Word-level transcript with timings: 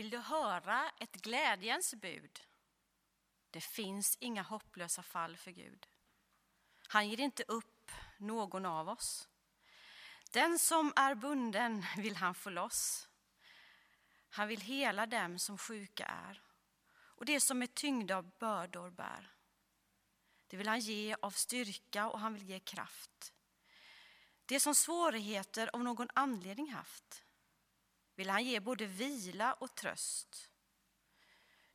Vill 0.00 0.10
du 0.10 0.18
höra 0.18 0.90
ett 0.98 1.12
glädjens 1.12 1.94
bud? 1.94 2.40
Det 3.50 3.60
finns 3.60 4.16
inga 4.20 4.42
hopplösa 4.42 5.02
fall 5.02 5.36
för 5.36 5.50
Gud. 5.50 5.86
Han 6.88 7.08
ger 7.08 7.20
inte 7.20 7.42
upp 7.42 7.90
någon 8.18 8.66
av 8.66 8.88
oss. 8.88 9.28
Den 10.30 10.58
som 10.58 10.92
är 10.96 11.14
bunden 11.14 11.84
vill 11.96 12.16
han 12.16 12.34
få 12.34 12.50
loss. 12.50 13.08
Han 14.28 14.48
vill 14.48 14.60
hela 14.60 15.06
dem 15.06 15.38
som 15.38 15.58
sjuka 15.58 16.04
är 16.04 16.42
och 16.92 17.24
det 17.24 17.40
som 17.40 17.62
är 17.62 17.66
tyngda 17.66 18.16
av 18.16 18.30
bördor 18.38 18.90
bär. 18.90 19.32
Det 20.46 20.56
vill 20.56 20.68
han 20.68 20.80
ge 20.80 21.16
av 21.22 21.30
styrka 21.30 22.08
och 22.08 22.20
han 22.20 22.34
vill 22.34 22.48
ge 22.48 22.60
kraft. 22.60 23.32
Det 24.46 24.60
som 24.60 24.74
svårigheter 24.74 25.70
av 25.72 25.84
någon 25.84 26.08
anledning 26.14 26.72
haft 26.72 27.24
vill 28.20 28.30
han 28.30 28.44
ge 28.44 28.60
både 28.60 28.86
vila 28.86 29.52
och 29.52 29.74
tröst. 29.74 30.50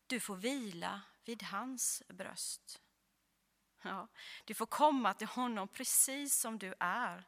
Du 0.08 0.20
får 0.20 0.36
vila 0.36 1.02
vid 1.24 1.44
hans 1.44 2.04
bröst. 2.08 2.82
Ja, 3.82 4.08
du 4.46 4.54
får 4.54 4.66
komma 4.66 5.14
till 5.14 5.28
honom 5.28 5.68
precis 5.68 6.40
som 6.40 6.60
du 6.60 6.74
är 6.80 7.28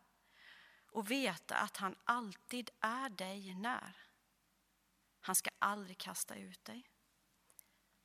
och 0.91 1.11
veta 1.11 1.55
att 1.57 1.77
han 1.77 1.95
alltid 2.03 2.69
är 2.79 3.09
dig 3.09 3.55
när. 3.55 3.95
Han 5.19 5.35
ska 5.35 5.49
aldrig 5.59 5.97
kasta 5.97 6.35
ut 6.35 6.65
dig. 6.65 6.89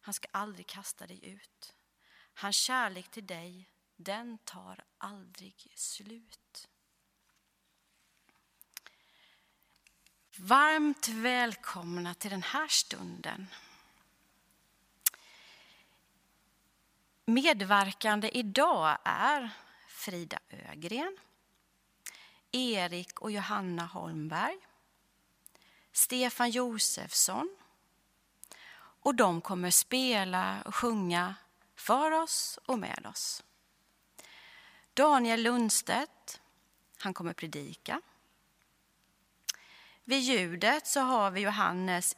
Han 0.00 0.14
ska 0.14 0.28
aldrig 0.32 0.66
kasta 0.66 1.06
dig 1.06 1.24
ut. 1.24 1.74
Hans 2.34 2.56
kärlek 2.56 3.08
till 3.10 3.26
dig, 3.26 3.70
den 3.96 4.38
tar 4.38 4.84
aldrig 4.98 5.72
slut. 5.74 6.68
Varmt 10.36 11.08
välkomna 11.08 12.14
till 12.14 12.30
den 12.30 12.42
här 12.42 12.68
stunden. 12.68 13.46
Medverkande 17.24 18.28
idag 18.28 18.98
är 19.04 19.50
Frida 19.88 20.38
Ögren, 20.48 21.16
Erik 22.52 23.20
och 23.20 23.30
Johanna 23.30 23.86
Holmberg, 23.86 24.58
Stefan 25.92 26.50
Josefsson 26.50 27.56
och 29.00 29.14
de 29.14 29.40
kommer 29.40 29.70
spela 29.70 30.62
och 30.62 30.74
sjunga 30.74 31.34
för 31.74 32.10
oss 32.10 32.58
och 32.66 32.78
med 32.78 33.06
oss. 33.06 33.44
Daniel 34.94 35.42
Lundstedt, 35.42 36.40
han 36.98 37.14
kommer 37.14 37.32
predika. 37.32 38.00
Vid 40.04 40.20
ljudet 40.20 40.86
så 40.86 41.00
har 41.00 41.30
vi 41.30 41.40
Johannes 41.40 42.16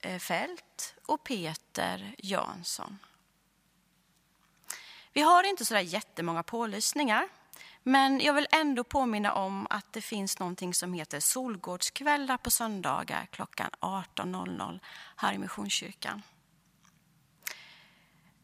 eh, 0.00 0.18
Fält 0.18 0.94
och 1.06 1.24
Peter 1.24 2.14
Jansson. 2.18 2.98
Vi 5.12 5.20
har 5.20 5.44
inte 5.44 5.64
så 5.64 5.74
där 5.74 5.80
jättemånga 5.80 6.42
pålysningar, 6.42 7.28
men 7.82 8.20
jag 8.20 8.34
vill 8.34 8.46
ändå 8.50 8.84
påminna 8.84 9.32
om 9.32 9.66
att 9.70 9.92
det 9.92 10.00
finns 10.00 10.38
någonting 10.38 10.74
som 10.74 10.92
heter 10.92 11.20
Solgårdskvällar 11.20 12.36
på 12.36 12.50
söndagar 12.50 13.28
klockan 13.30 13.70
18.00 13.80 14.80
här 15.16 15.32
i 15.32 15.38
Missionskyrkan. 15.38 16.22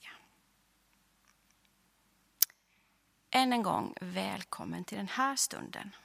än 3.36 3.54
en 3.54 3.64
gång 3.64 3.94
välkommen 4.02 4.84
till 4.84 4.98
den 4.98 5.08
här 5.08 5.36
stunden. 5.36 5.96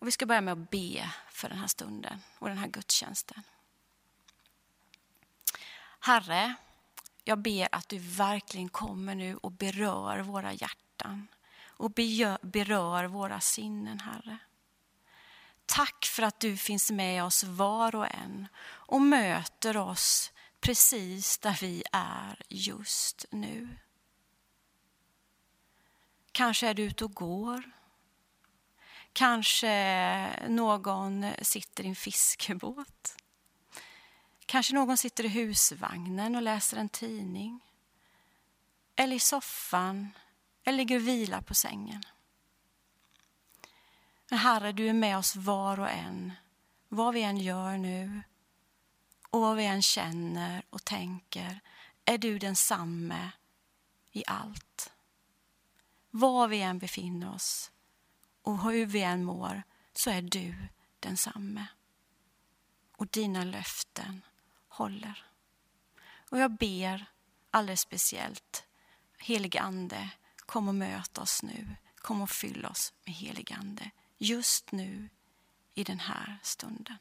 Och 0.00 0.06
vi 0.06 0.10
ska 0.10 0.26
börja 0.26 0.40
med 0.40 0.52
att 0.52 0.70
be 0.70 1.10
för 1.30 1.48
den 1.48 1.58
här 1.58 1.66
stunden 1.66 2.18
och 2.38 2.48
den 2.48 2.58
här 2.58 2.68
gudstjänsten. 2.68 3.42
Herre, 6.00 6.54
jag 7.24 7.38
ber 7.38 7.68
att 7.72 7.88
du 7.88 7.98
verkligen 7.98 8.68
kommer 8.68 9.14
nu 9.14 9.36
och 9.36 9.52
berör 9.52 10.18
våra 10.18 10.52
hjärtan 10.52 11.28
och 11.66 11.90
berör 12.42 13.04
våra 13.04 13.40
sinnen, 13.40 14.00
Herre. 14.00 14.38
Tack 15.70 16.04
för 16.04 16.22
att 16.22 16.40
du 16.40 16.56
finns 16.56 16.90
med 16.90 17.24
oss 17.24 17.44
var 17.44 17.94
och 17.94 18.14
en 18.14 18.48
och 18.62 19.02
möter 19.02 19.76
oss 19.76 20.32
precis 20.60 21.38
där 21.38 21.58
vi 21.60 21.82
är 21.92 22.42
just 22.48 23.24
nu. 23.30 23.68
Kanske 26.32 26.68
är 26.68 26.74
du 26.74 26.82
ute 26.82 27.04
och 27.04 27.14
går. 27.14 27.70
Kanske 29.12 30.46
någon 30.48 31.26
sitter 31.42 31.84
i 31.84 31.88
en 31.88 31.96
fiskebåt. 31.96 33.16
Kanske 34.46 34.74
någon 34.74 34.96
sitter 34.96 35.24
i 35.24 35.28
husvagnen 35.28 36.36
och 36.36 36.42
läser 36.42 36.76
en 36.76 36.88
tidning. 36.88 37.60
Eller 38.96 39.16
i 39.16 39.20
soffan, 39.20 40.08
eller 40.64 40.78
ligger 40.78 40.96
och 40.96 41.08
vilar 41.08 41.40
på 41.40 41.54
sängen. 41.54 42.02
Men 44.30 44.38
Herre, 44.38 44.72
du 44.72 44.88
är 44.88 44.92
med 44.92 45.18
oss 45.18 45.36
var 45.36 45.80
och 45.80 45.90
en, 45.90 46.32
vad 46.88 47.14
vi 47.14 47.22
än 47.22 47.36
gör 47.36 47.78
nu 47.78 48.22
och 49.30 49.40
vad 49.40 49.56
vi 49.56 49.64
än 49.64 49.82
känner 49.82 50.62
och 50.70 50.84
tänker, 50.84 51.60
är 52.04 52.18
du 52.18 52.38
densamme 52.38 53.30
i 54.12 54.24
allt. 54.26 54.92
Var 56.10 56.48
vi 56.48 56.60
än 56.60 56.78
befinner 56.78 57.34
oss 57.34 57.70
och 58.42 58.62
hur 58.62 58.86
vi 58.86 59.02
än 59.02 59.24
mår 59.24 59.62
så 59.92 60.10
är 60.10 60.22
du 60.22 60.54
densamme. 61.00 61.66
Och 62.96 63.06
dina 63.06 63.44
löften 63.44 64.22
håller. 64.68 65.26
Och 66.30 66.38
jag 66.38 66.50
ber 66.50 67.06
alldeles 67.50 67.80
speciellt, 67.80 68.64
helig 69.18 69.58
Ande, 69.58 70.10
kom 70.36 70.68
och 70.68 70.74
möt 70.74 71.18
oss 71.18 71.42
nu. 71.42 71.76
Kom 71.96 72.22
och 72.22 72.30
fyll 72.30 72.66
oss 72.66 72.92
med 73.04 73.14
helig 73.14 73.52
Ande. 73.52 73.90
Just 74.22 74.72
nu, 74.72 75.08
i 75.74 75.84
den 75.84 76.00
här 76.00 76.38
stunden. 76.42 76.96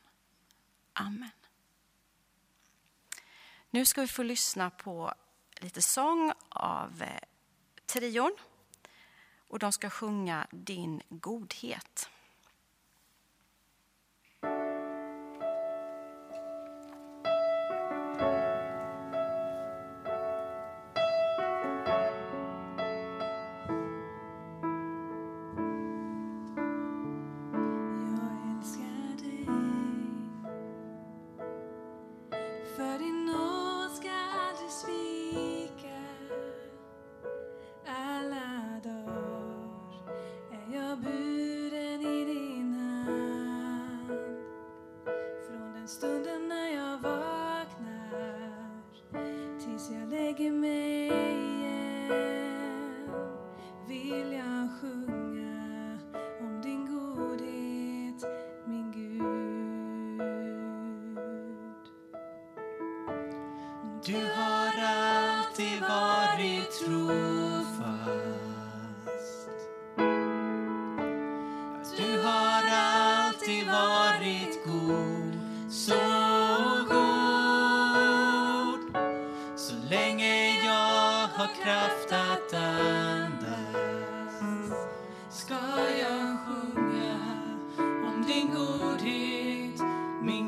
Amen. 0.94 1.32
Nu 3.70 3.86
ska 3.86 4.02
vi 4.02 4.08
få 4.08 4.24
lyssna 4.24 4.70
på 4.70 5.14
lite 5.62 5.82
sång 5.82 6.34
av 6.50 7.02
eh, 7.02 7.20
trion 7.86 8.36
och 9.48 9.60
de 9.60 9.72
ska 9.72 9.90
sjunga 9.90 10.48
Din 10.52 11.02
godhet. 11.10 12.10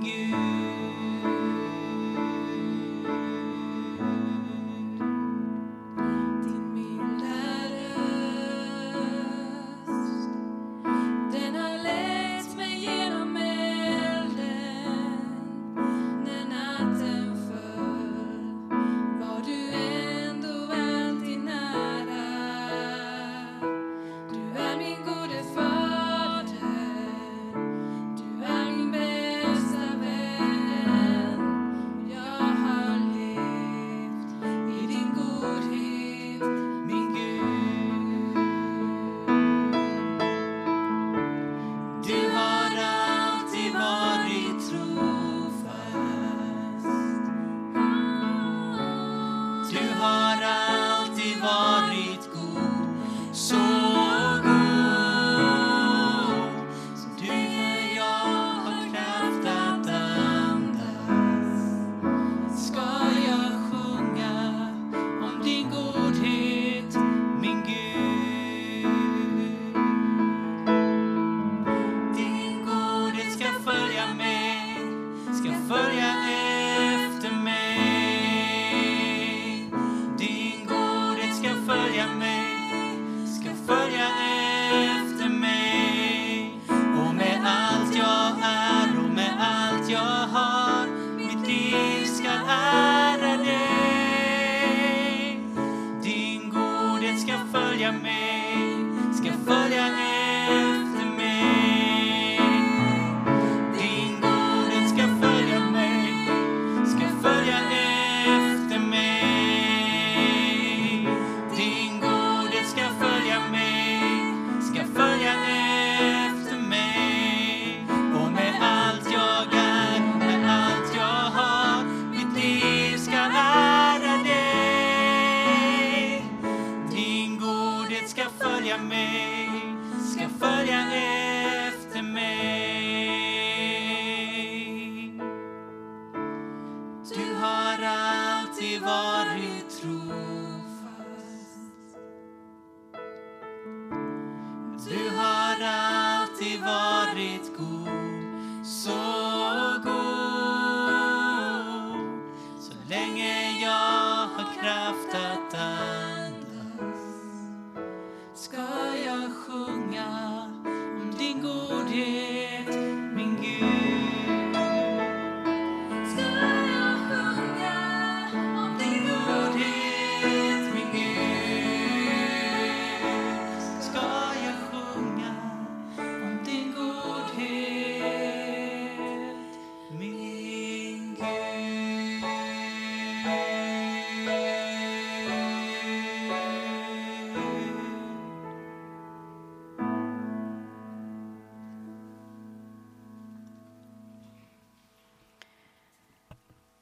you. 0.04 0.61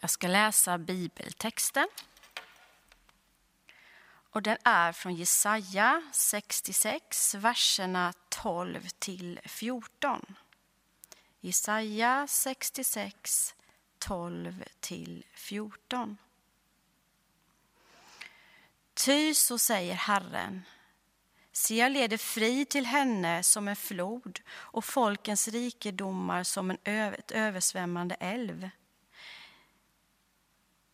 Jag 0.09 0.13
ska 0.13 0.27
läsa 0.27 0.77
bibeltexten. 0.77 1.87
Och 4.29 4.41
den 4.41 4.57
är 4.63 4.91
från 4.91 5.15
Jesaja 5.15 6.03
66, 6.13 7.35
verserna 7.35 8.13
12 8.29 8.87
till 8.99 9.39
14. 9.45 10.35
Jesaja 11.39 12.27
66, 12.29 13.55
12 13.99 14.63
till 14.79 15.25
14. 15.33 16.17
Ty 18.93 19.33
så 19.33 19.57
säger 19.57 19.93
Herren, 19.95 20.65
se 21.51 21.75
jag 21.75 21.91
leder 21.91 22.17
fri 22.17 22.65
till 22.65 22.85
henne 22.85 23.43
som 23.43 23.67
en 23.67 23.75
flod 23.75 24.39
och 24.49 24.85
folkens 24.85 25.47
rikedomar 25.47 26.43
som 26.43 26.71
en 26.71 26.77
ö- 26.83 27.15
ett 27.17 27.31
översvämmande 27.31 28.15
älv. 28.15 28.69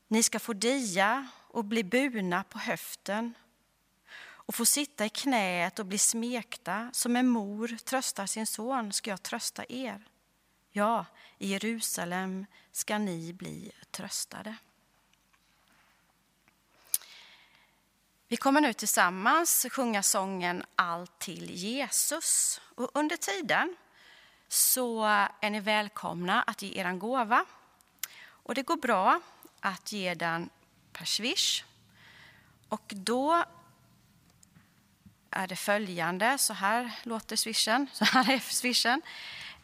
Ni 0.08 0.24
ska 0.24 0.40
få 0.40 0.54
dia 0.54 1.28
och 1.48 1.66
bli 1.66 1.84
burna 1.84 2.44
på 2.44 2.60
höften 2.60 3.34
och 4.18 4.56
få 4.56 4.66
sitta 4.66 5.06
i 5.06 5.10
knät 5.10 5.80
och 5.80 5.86
bli 5.86 5.98
smekta. 5.98 6.90
Som 6.94 7.16
en 7.16 7.28
mor 7.28 7.68
tröstar 7.68 8.26
sin 8.26 8.48
son 8.48 8.94
ska 8.94 9.10
jag 9.10 9.24
trösta 9.24 9.66
er. 9.70 10.08
Ja, 10.72 11.06
i 11.38 11.48
Jerusalem 11.48 12.46
ska 12.72 12.98
ni 12.98 13.34
bli 13.34 13.72
tröstade. 13.92 14.56
Vi 18.28 18.38
kommer 18.38 18.62
nu 18.62 18.74
tillsammans 18.74 19.66
sjunga 19.72 20.04
sången 20.04 20.64
Allt 20.76 21.20
till 21.20 21.52
Jesus. 21.52 22.62
Och 22.76 22.92
under 22.94 23.18
tiden 23.18 23.76
så 24.48 25.04
är 25.42 25.50
ni 25.50 25.60
välkomna 25.60 26.42
att 26.42 26.62
ge 26.62 26.82
er 26.82 26.94
gåva. 26.94 27.46
Och 28.28 28.56
det 28.56 28.64
går 28.64 28.78
bra 28.78 29.22
att 29.66 29.92
ge 29.92 30.14
den 30.14 30.50
per 30.92 31.06
swish. 31.06 31.64
Och 32.70 32.94
då 32.96 33.44
är 35.30 35.48
det 35.48 35.56
följande, 35.56 36.38
så 36.38 36.54
här 36.54 37.00
låter 37.04 37.36
swishen, 37.36 37.88
så 37.94 38.06
här 38.06 38.32
är 38.32 38.40
swishen. 38.40 39.02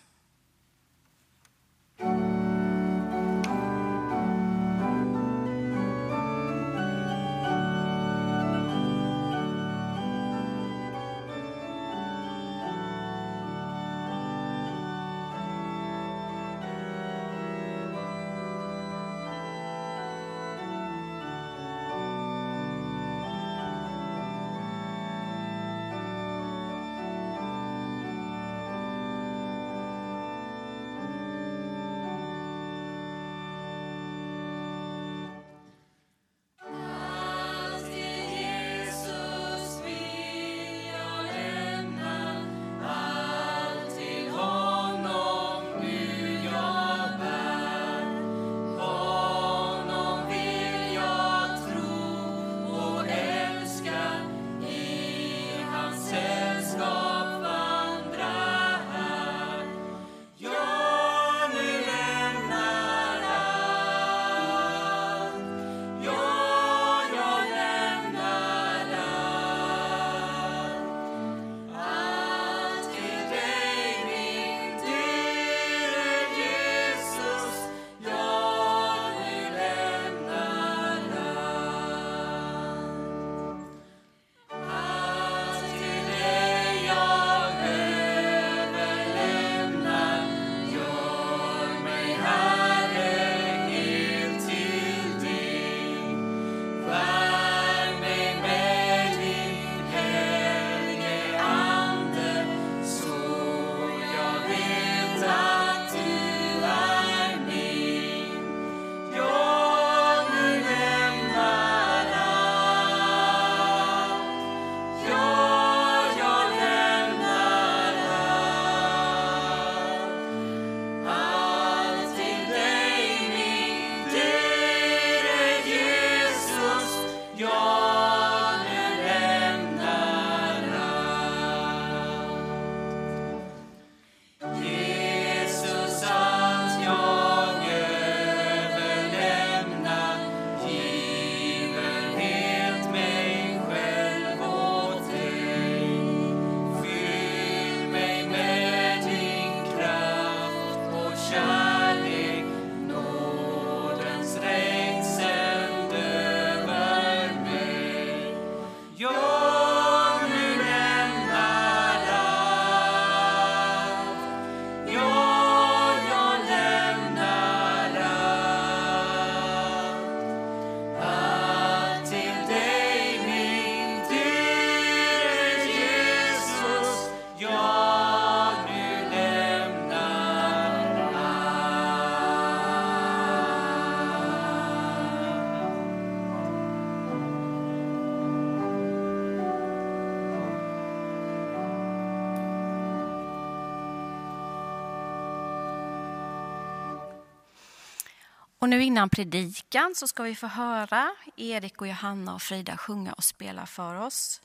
Och 198.64 198.70
nu 198.70 198.82
innan 198.82 199.10
predikan 199.10 199.94
så 199.94 200.08
ska 200.08 200.22
vi 200.22 200.34
få 200.34 200.46
höra 200.46 201.10
Erik 201.36 201.80
och 201.80 201.88
Johanna 201.88 202.34
och 202.34 202.42
Frida 202.42 202.76
sjunga 202.76 203.12
och 203.12 203.24
spela 203.24 203.66
för 203.66 203.94
oss. 203.94 204.40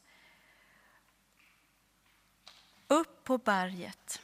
Upp 2.87 3.23
på 3.23 3.37
berget. 3.37 4.21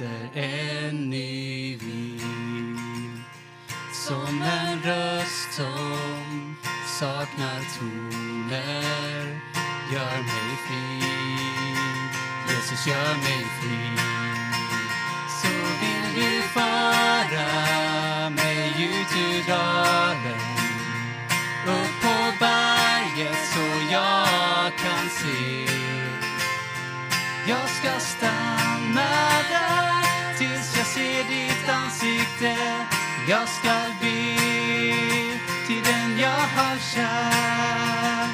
Efter 0.00 0.40
en 0.40 1.10
ny 1.10 1.76
vind. 1.76 3.20
Som 3.92 4.42
en 4.42 4.82
röst 4.82 5.52
som 5.52 6.56
saknar 7.00 7.60
toner 7.78 9.40
gör 9.92 10.16
mig 10.22 10.56
fri. 10.66 11.02
Jesus, 12.48 12.86
gör 12.86 13.14
mig 13.14 13.46
fri. 13.60 13.96
Så 15.42 15.48
vill 15.80 16.24
du 16.24 16.42
föra 16.42 18.30
mig 18.30 18.84
ut 18.84 19.16
ur 19.16 19.48
dalen 19.48 20.40
upp 21.66 22.02
på 22.02 22.32
berget 22.40 23.38
så 23.54 23.92
jag 23.92 24.72
kan 24.78 25.08
se 25.10 25.66
Jag 27.46 27.68
ska 27.68 28.00
stanna 28.00 29.10
där 29.50 29.89
ansikte 32.40 32.86
Jag 33.28 33.48
ska 33.48 33.74
be 34.00 34.36
till 35.66 35.82
den 35.84 36.18
jag 36.18 36.28
har 36.56 36.78
kär. 36.94 38.28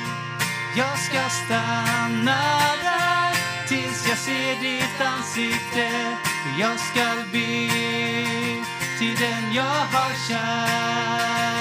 Jag 0.76 0.98
ska 0.98 1.28
stanna 1.28 2.36
där 2.82 3.34
tills 3.68 4.08
jag 4.08 4.18
ser 4.18 4.60
ditt 4.60 5.00
ansikte. 5.00 6.16
Jag 6.58 6.80
ska 6.80 7.04
be 7.32 7.68
till 8.98 9.16
den 9.16 9.54
jag 9.54 9.64
har 9.64 10.28
kär. 10.28 11.56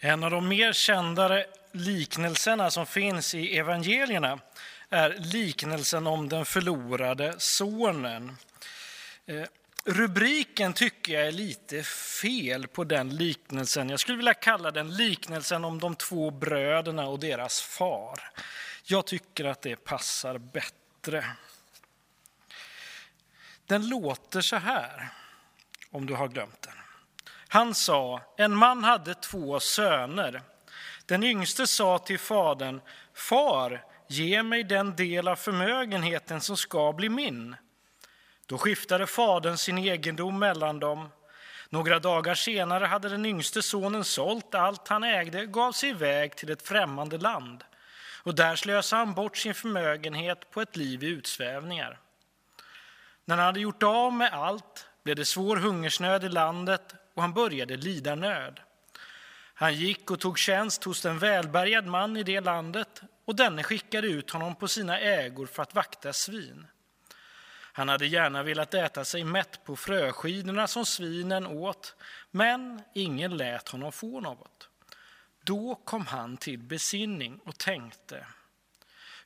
En 0.00 0.24
av 0.24 0.30
de 0.30 0.48
mer 0.48 0.72
kändare 0.72 1.44
liknelserna 1.76 2.70
som 2.70 2.86
finns 2.86 3.34
i 3.34 3.58
evangelierna 3.58 4.38
är 4.90 5.16
liknelsen 5.18 6.06
om 6.06 6.28
den 6.28 6.44
förlorade 6.44 7.34
sonen. 7.38 8.36
Eh, 9.26 9.44
rubriken 9.84 10.72
tycker 10.72 11.12
jag 11.12 11.26
är 11.26 11.32
lite 11.32 11.82
fel 11.82 12.66
på 12.66 12.84
den 12.84 13.16
liknelsen. 13.16 13.88
Jag 13.88 14.00
skulle 14.00 14.16
vilja 14.16 14.34
kalla 14.34 14.70
den 14.70 14.96
liknelsen 14.96 15.64
om 15.64 15.78
de 15.78 15.94
två 15.96 16.30
bröderna 16.30 17.06
och 17.06 17.20
deras 17.20 17.60
far. 17.60 18.30
Jag 18.84 19.06
tycker 19.06 19.44
att 19.44 19.62
det 19.62 19.76
passar 19.76 20.38
bättre. 20.38 21.24
Den 23.66 23.88
låter 23.88 24.40
så 24.40 24.56
här, 24.56 25.08
om 25.90 26.06
du 26.06 26.14
har 26.14 26.28
glömt 26.28 26.62
den. 26.62 26.72
Han 27.48 27.74
sa, 27.74 28.20
en 28.36 28.56
man 28.56 28.84
hade 28.84 29.14
två 29.14 29.60
söner. 29.60 30.42
Den 31.06 31.22
yngste 31.22 31.66
sa 31.66 31.98
till 31.98 32.18
fadern, 32.18 32.80
far, 33.14 33.84
ge 34.08 34.42
mig 34.42 34.64
den 34.64 34.96
del 34.96 35.28
av 35.28 35.36
förmögenheten 35.36 36.40
som 36.40 36.56
ska 36.56 36.92
bli 36.92 37.08
min. 37.08 37.56
Då 38.46 38.58
skiftade 38.58 39.06
fadern 39.06 39.56
sin 39.56 39.78
egendom 39.78 40.38
mellan 40.38 40.80
dem. 40.80 41.08
Några 41.68 41.98
dagar 41.98 42.34
senare 42.34 42.84
hade 42.84 43.08
den 43.08 43.26
yngste 43.26 43.62
sonen 43.62 44.04
sålt 44.04 44.54
allt 44.54 44.88
han 44.88 45.04
ägde 45.04 45.42
och 45.42 45.52
gav 45.52 45.72
sig 45.72 45.90
iväg 45.90 46.36
till 46.36 46.50
ett 46.50 46.68
främmande 46.68 47.18
land. 47.18 47.64
Och 48.22 48.34
där 48.34 48.56
slösade 48.56 49.00
han 49.00 49.14
bort 49.14 49.36
sin 49.36 49.54
förmögenhet 49.54 50.50
på 50.50 50.60
ett 50.60 50.76
liv 50.76 51.04
i 51.04 51.06
utsvävningar. 51.06 51.98
När 53.24 53.36
han 53.36 53.46
hade 53.46 53.60
gjort 53.60 53.82
av 53.82 54.12
med 54.12 54.32
allt 54.32 54.88
blev 55.02 55.16
det 55.16 55.24
svår 55.24 55.56
hungersnöd 55.56 56.24
i 56.24 56.28
landet 56.28 56.94
och 57.14 57.22
han 57.22 57.34
började 57.34 57.76
lida 57.76 58.14
nöd. 58.14 58.60
Han 59.58 59.74
gick 59.74 60.10
och 60.10 60.20
tog 60.20 60.38
tjänst 60.38 60.84
hos 60.84 61.06
en 61.06 61.18
välbärgad 61.18 61.86
man 61.86 62.16
i 62.16 62.22
det 62.22 62.40
landet 62.40 63.02
och 63.24 63.36
denne 63.36 63.62
skickade 63.62 64.06
ut 64.06 64.30
honom 64.30 64.56
på 64.56 64.68
sina 64.68 65.00
ägor 65.00 65.46
för 65.46 65.62
att 65.62 65.74
vakta 65.74 66.12
svin. 66.12 66.66
Han 67.72 67.88
hade 67.88 68.06
gärna 68.06 68.42
velat 68.42 68.74
äta 68.74 69.04
sig 69.04 69.24
mätt 69.24 69.64
på 69.64 69.76
fröskidorna 69.76 70.66
som 70.66 70.86
svinen 70.86 71.46
åt, 71.46 71.94
men 72.30 72.82
ingen 72.94 73.36
lät 73.36 73.68
honom 73.68 73.92
få 73.92 74.20
något. 74.20 74.68
Då 75.44 75.74
kom 75.74 76.06
han 76.06 76.36
till 76.36 76.58
besinning 76.58 77.40
och 77.44 77.58
tänkte, 77.58 78.26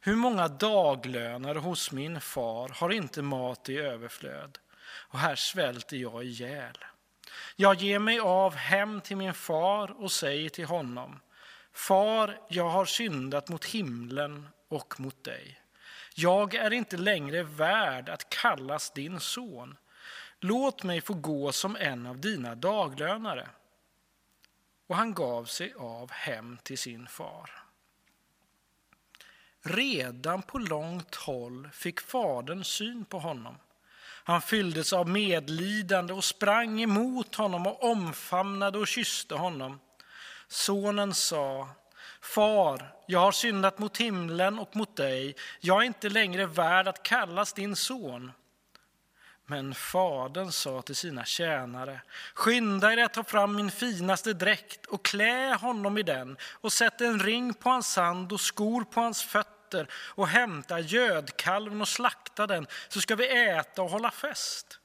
hur 0.01 0.17
många 0.17 0.49
daglönare 0.49 1.59
hos 1.59 1.93
min 1.93 2.21
far 2.21 2.69
har 2.69 2.91
inte 2.91 3.23
mat 3.23 3.69
i 3.69 3.77
överflöd, 3.77 4.59
och 4.83 5.19
här 5.19 5.37
svälter 5.37 5.97
jag 5.97 6.25
ihjäl. 6.25 6.79
Jag 7.57 7.75
ger 7.75 7.99
mig 7.99 8.21
av 8.21 8.55
hem 8.55 9.01
till 9.01 9.17
min 9.17 9.35
far 9.35 10.03
och 10.03 10.13
säger 10.13 10.49
till 10.49 10.67
honom, 10.67 11.21
Far, 11.73 12.41
jag 12.49 12.69
har 12.69 12.85
syndat 12.85 13.49
mot 13.49 13.65
himlen 13.65 14.49
och 14.69 15.01
mot 15.01 15.25
dig. 15.25 15.61
Jag 16.15 16.55
är 16.55 16.71
inte 16.71 16.97
längre 16.97 17.43
värd 17.43 18.09
att 18.09 18.29
kallas 18.29 18.91
din 18.91 19.21
son. 19.21 19.77
Låt 20.41 20.83
mig 20.83 21.01
få 21.01 21.15
gå 21.15 21.53
som 21.53 21.77
en 21.77 22.07
av 22.07 22.19
dina 22.19 22.55
daglönare. 22.55 23.49
Och 24.87 24.97
han 24.97 25.15
gav 25.15 25.45
sig 25.45 25.75
av 25.77 26.11
hem 26.11 26.59
till 26.63 26.79
sin 26.79 27.07
far. 27.07 27.51
Redan 29.63 30.43
på 30.43 30.59
långt 30.59 31.15
håll 31.15 31.69
fick 31.73 32.01
fadern 32.01 32.65
syn 32.65 33.05
på 33.05 33.19
honom. 33.19 33.57
Han 34.25 34.43
fylldes 34.43 34.93
av 34.93 35.09
medlidande 35.09 36.13
och 36.13 36.25
sprang 36.25 36.83
emot 36.83 37.35
honom 37.35 37.67
och 37.67 37.85
omfamnade 37.85 38.79
och 38.79 38.89
kysste 38.89 39.35
honom. 39.35 39.81
Sonen 40.49 41.15
sa, 41.15 41.69
Far, 42.21 42.93
jag 43.07 43.21
har 43.21 43.33
syndat 43.33 43.79
mot 43.79 43.97
himlen 43.97 44.59
och 44.59 44.77
mot 44.77 44.97
dig. 44.97 45.37
Jag 45.61 45.83
är 45.83 45.87
inte 45.87 46.09
längre 46.09 46.47
värd 46.47 46.89
att 46.89 47.03
kallas 47.03 47.53
din 47.53 47.77
son. 47.77 48.33
Men 49.47 49.75
fadern 49.75 50.53
sa 50.53 50.83
till 50.83 50.97
sina 50.97 51.25
tjänare, 51.25 52.01
skynda 52.35 52.93
er 52.93 53.05
att 53.05 53.15
ta 53.15 53.25
fram 53.25 53.57
min 53.57 53.71
finaste 53.71 54.33
dräkt 54.33 54.87
och 54.87 55.05
klä 55.05 55.55
honom 55.55 55.99
i 55.99 56.03
den 56.03 56.37
och 56.53 56.73
sätt 56.73 57.01
en 57.01 57.21
ring 57.21 57.55
på 57.55 57.71
hans 57.71 57.97
hand 57.97 58.33
och 58.33 58.41
skor 58.41 58.85
på 58.85 59.01
hans 59.01 59.23
fötter 59.23 59.60
och 59.93 60.29
hämta 60.29 60.81
gödkalven 60.81 61.81
och 61.81 61.89
slakta 61.89 62.47
den 62.47 62.67
så 62.89 63.01
ska 63.01 63.17
vi 63.17 63.49
äta 63.49 63.83
och 63.83 63.91
hålla 63.91 64.11
fest. 64.11 64.81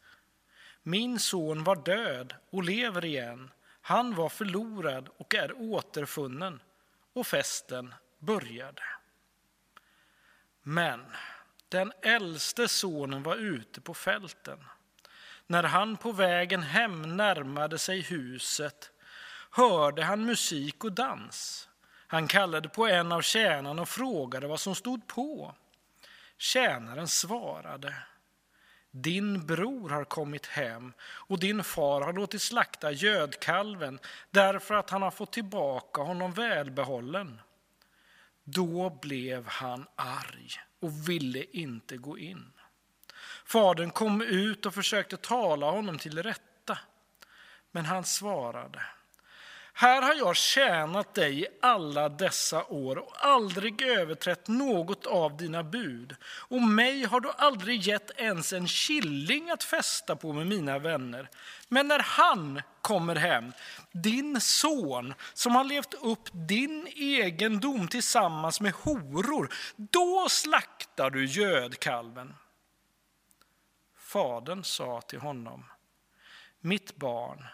Min 0.84 1.20
son 1.20 1.64
var 1.64 1.76
död 1.76 2.34
och 2.50 2.64
lever 2.64 3.06
igen. 3.06 3.52
Han 3.82 4.16
var 4.16 4.30
förlorad 4.30 5.10
och 5.18 5.36
är 5.36 5.54
återfunnen. 5.58 6.60
Och 7.14 7.28
festen 7.28 7.94
började. 8.20 8.84
Men 10.62 11.06
den 11.70 11.94
äldste 12.02 12.68
sonen 12.68 13.24
var 13.24 13.36
ute 13.36 13.82
på 13.82 13.94
fälten. 13.94 14.66
När 15.48 15.64
han 15.64 15.98
på 15.98 16.12
vägen 16.12 16.64
hem 16.64 17.18
närmade 17.18 17.78
sig 17.78 18.02
huset 18.02 18.92
hörde 19.50 20.04
han 20.04 20.26
musik 20.26 20.84
och 20.84 20.92
dans. 20.92 21.70
Han 22.08 22.28
kallade 22.28 22.70
på 22.70 22.88
en 22.88 23.12
av 23.12 23.22
tjänarna 23.22 23.82
och 23.82 23.90
frågade 23.90 24.48
vad 24.48 24.60
som 24.60 24.76
stod 24.76 25.08
på. 25.08 25.56
Tjänaren 26.38 27.08
svarade. 27.08 27.96
Din 28.92 29.46
bror 29.46 29.90
har 29.90 30.04
kommit 30.04 30.46
hem 30.46 30.94
och 31.02 31.40
din 31.40 31.64
far 31.64 32.02
har 32.02 32.14
låtit 32.14 32.42
slakta 32.42 32.92
gödkalven 32.92 34.00
därför 34.32 34.76
att 34.76 34.90
han 34.90 35.02
har 35.02 35.12
fått 35.12 35.34
tillbaka 35.34 36.02
honom 36.02 36.32
välbehållen. 36.32 37.42
Då 38.44 38.90
blev 39.02 39.48
han 39.48 39.88
arg 39.96 40.50
och 40.80 41.10
ville 41.10 41.44
inte 41.44 41.98
gå 41.98 42.18
in. 42.18 42.54
Fadern 43.46 43.90
kom 43.90 44.22
ut 44.22 44.66
och 44.66 44.74
försökte 44.74 45.18
tala 45.18 45.72
honom 45.72 45.98
till 45.98 46.24
rätta, 46.24 46.80
men 47.72 47.86
han 47.86 48.04
svarade 48.04 48.82
här 49.78 50.02
har 50.02 50.14
jag 50.14 50.36
tjänat 50.36 51.14
dig 51.14 51.42
i 51.42 51.48
alla 51.62 52.10
dessa 52.10 52.66
år 52.66 52.98
och 52.98 53.14
aldrig 53.26 53.82
överträtt 53.82 54.48
något 54.48 55.06
av 55.06 55.38
dina 55.38 55.64
bud. 55.64 56.16
Och 56.24 56.62
mig 56.62 57.04
har 57.04 57.20
du 57.20 57.32
aldrig 57.38 57.82
gett 57.82 58.12
ens 58.20 58.54
en 58.54 58.68
killing 58.68 59.50
att 59.50 59.64
fästa 59.64 60.16
på 60.16 60.34
med 60.34 60.48
mina 60.48 60.80
vänner. 60.80 61.30
Men 61.68 61.88
när 61.88 62.00
han 62.00 62.62
kommer 62.82 63.16
hem, 63.16 63.52
din 63.92 64.42
son 64.42 65.14
som 65.34 65.56
har 65.56 65.64
levt 65.64 65.94
upp 65.94 66.30
din 66.32 66.88
egendom 66.96 67.88
tillsammans 67.88 68.62
med 68.62 68.74
horor, 68.74 69.54
då 69.76 70.28
slaktar 70.30 71.10
du 71.10 71.26
gödkalven. 71.26 72.36
Fadern 73.98 74.64
sa 74.64 75.02
till 75.02 75.20
honom, 75.20 75.66
mitt 76.60 76.96
barn, 76.96 77.46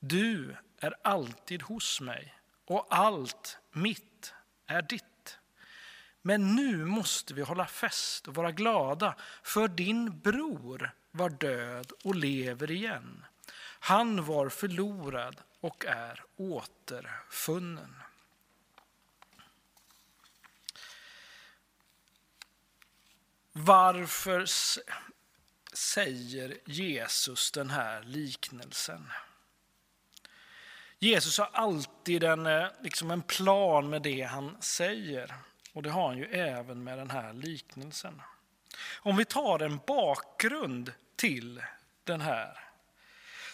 du 0.00 0.56
är 0.80 0.94
alltid 1.02 1.62
hos 1.62 2.00
mig 2.00 2.34
och 2.64 2.86
allt 2.90 3.58
mitt 3.72 4.34
är 4.66 4.82
ditt. 4.82 5.38
Men 6.22 6.56
nu 6.56 6.84
måste 6.84 7.34
vi 7.34 7.42
hålla 7.42 7.66
fest 7.66 8.28
och 8.28 8.34
vara 8.34 8.52
glada, 8.52 9.14
för 9.42 9.68
din 9.68 10.20
bror 10.20 10.94
var 11.10 11.30
död 11.30 11.92
och 12.04 12.14
lever 12.14 12.70
igen. 12.70 13.24
Han 13.80 14.24
var 14.24 14.48
förlorad 14.48 15.40
och 15.60 15.84
är 15.84 16.24
återfunnen. 16.36 17.94
Varför 23.52 24.44
säger 25.72 26.58
Jesus 26.64 27.50
den 27.50 27.70
här 27.70 28.02
liknelsen? 28.02 29.10
Jesus 30.98 31.38
har 31.38 31.50
alltid 31.52 32.24
en, 32.24 32.46
eh, 32.46 32.66
liksom 32.82 33.10
en 33.10 33.22
plan 33.22 33.90
med 33.90 34.02
det 34.02 34.22
han 34.22 34.56
säger. 34.60 35.34
Och 35.72 35.82
det 35.82 35.90
har 35.90 36.08
han 36.08 36.18
ju 36.18 36.24
även 36.24 36.84
med 36.84 36.98
den 36.98 37.10
här 37.10 37.32
liknelsen. 37.32 38.22
Om 38.98 39.16
vi 39.16 39.24
tar 39.24 39.58
en 39.58 39.80
bakgrund 39.86 40.92
till 41.16 41.62
den 42.04 42.20
här 42.20 42.66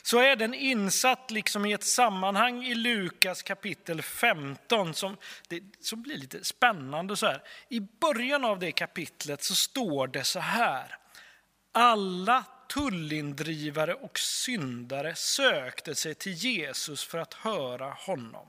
så 0.02 0.18
är 0.18 0.37
den 0.37 0.55
insatt 0.55 1.31
liksom 1.31 1.66
i 1.66 1.72
ett 1.72 1.85
sammanhang 1.85 2.64
i 2.64 2.74
Lukas 2.74 3.42
kapitel 3.42 4.02
15 4.02 4.94
som, 4.94 5.16
det, 5.48 5.62
som 5.81 6.02
blir 6.02 6.16
lite 6.16 6.44
spännande. 6.44 7.16
så 7.16 7.26
här. 7.26 7.42
I 7.68 7.81
början 7.81 8.44
av 8.44 8.59
det 8.59 8.72
kapitlet 8.72 9.42
så 9.42 9.55
står 9.55 10.07
det 10.07 10.24
så 10.24 10.40
här. 10.40 10.96
Alla 11.72 12.44
tullindrivare 12.74 13.94
och 13.94 14.18
syndare 14.18 15.14
sökte 15.14 15.94
sig 15.94 16.14
till 16.14 16.32
Jesus 16.32 17.04
för 17.04 17.18
att 17.18 17.35
höra 17.35 17.90
honom. 17.90 18.46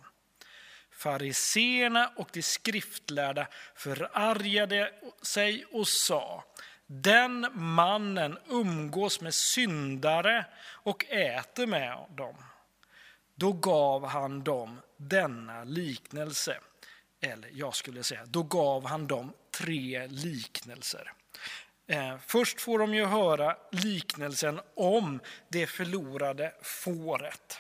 Fariseerna 0.92 2.12
och 2.16 2.30
de 2.34 2.42
skriftlärda 2.42 3.48
förargade 3.76 4.92
sig 5.22 5.66
och 5.66 5.88
sa 5.88 6.44
den 6.86 7.48
mannen 7.54 8.38
umgås 8.48 9.22
med 9.22 9.34
syndare 9.34 10.46
och 10.64 11.06
äter 11.06 11.68
med 11.68 12.06
dem. 12.18 12.36
Då 13.36 13.52
gav 13.52 14.06
han 14.08 14.44
dem 14.44 14.82
denna 14.98 15.64
liknelse. 15.64 16.60
Eller 17.22 17.50
jag 17.54 17.76
skulle 17.76 18.04
säga, 18.04 18.26
då 18.26 18.44
gav 18.44 18.86
han 18.86 19.08
dem 19.08 19.34
tre 19.52 20.08
liknelser. 20.08 21.14
Eh, 21.88 22.18
först 22.28 22.62
får 22.62 22.80
de 22.80 22.94
ju 22.94 23.06
höra 23.06 23.56
liknelsen 23.72 24.60
om 24.76 25.20
det 25.50 25.68
förlorade 25.68 26.54
fåret. 26.62 27.60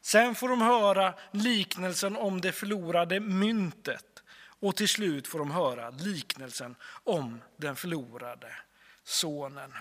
Sen 0.00 0.34
får 0.34 0.48
de 0.48 0.60
höra 0.60 1.14
liknelsen 1.30 2.16
om 2.16 2.40
det 2.40 2.52
förlorade 2.52 3.20
myntet. 3.20 4.22
Och 4.60 4.76
till 4.76 4.88
slut 4.88 5.28
får 5.28 5.38
de 5.38 5.50
höra 5.50 5.90
liknelsen 5.90 6.76
om 7.04 7.42
den 7.56 7.76
förlorade 7.76 8.52
sonen. 9.04 9.72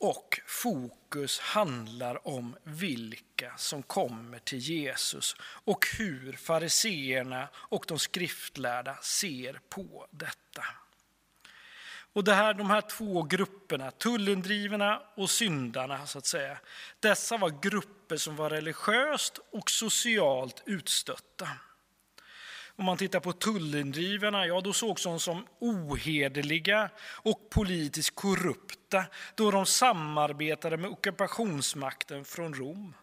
Och 0.00 0.40
fokus 0.46 1.40
handlar 1.40 2.28
om 2.28 2.56
vilka 2.64 3.56
som 3.56 3.82
kommer 3.82 4.38
till 4.38 4.58
Jesus 4.58 5.36
och 5.42 5.86
hur 5.98 6.32
fariseerna 6.32 7.48
och 7.54 7.84
de 7.88 7.98
skriftlärda 7.98 8.96
ser 8.96 9.60
på 9.68 10.06
detta. 10.10 10.64
Och 12.12 12.24
det 12.24 12.34
här, 12.34 12.54
de 12.54 12.70
här 12.70 12.80
två 12.80 13.22
grupperna, 13.22 13.90
tullindrivarna 13.90 15.02
och 15.14 15.30
syndarna, 15.30 16.06
så 16.06 16.18
att 16.18 16.26
säga, 16.26 16.58
dessa 17.00 17.36
var 17.36 17.62
grupper 17.62 18.16
som 18.16 18.36
var 18.36 18.50
religiöst 18.50 19.38
och 19.50 19.70
socialt 19.70 20.62
utstötta. 20.66 21.48
Om 22.80 22.86
man 22.86 22.96
tittar 22.96 23.20
på 23.20 23.32
tullindrivarna, 23.32 24.46
ja 24.46 24.60
då 24.60 24.72
sågs 24.72 25.02
de 25.02 25.20
som 25.20 25.46
ohederliga 25.58 26.90
och 27.00 27.50
politiskt 27.50 28.14
korrupta 28.14 29.04
då 29.34 29.50
de 29.50 29.66
samarbetade 29.66 30.76
med 30.76 30.90
ockupationsmakten 30.90 32.24
från 32.24 32.54
Rom. 32.54 32.94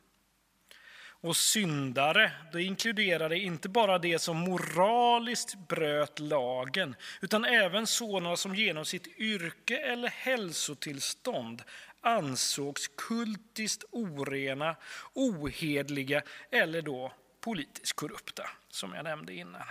Och 1.21 1.37
syndare, 1.37 2.31
det 2.53 2.63
inkluderade 2.63 3.39
inte 3.39 3.69
bara 3.69 3.99
det 3.99 4.19
som 4.19 4.37
moraliskt 4.37 5.55
bröt 5.67 6.19
lagen 6.19 6.95
utan 7.21 7.45
även 7.45 7.87
sådana 7.87 8.35
som 8.35 8.55
genom 8.55 8.85
sitt 8.85 9.07
yrke 9.07 9.77
eller 9.77 10.09
hälsotillstånd 10.09 11.63
ansågs 12.01 12.87
kultiskt 12.87 13.83
orena, 13.91 14.75
ohedliga 15.13 16.21
eller 16.51 16.81
då 16.81 17.13
politiskt 17.41 17.93
korrupta, 17.93 18.49
som 18.77 18.93
jag 18.93 19.03
nämnde 19.03 19.33
innan. 19.33 19.63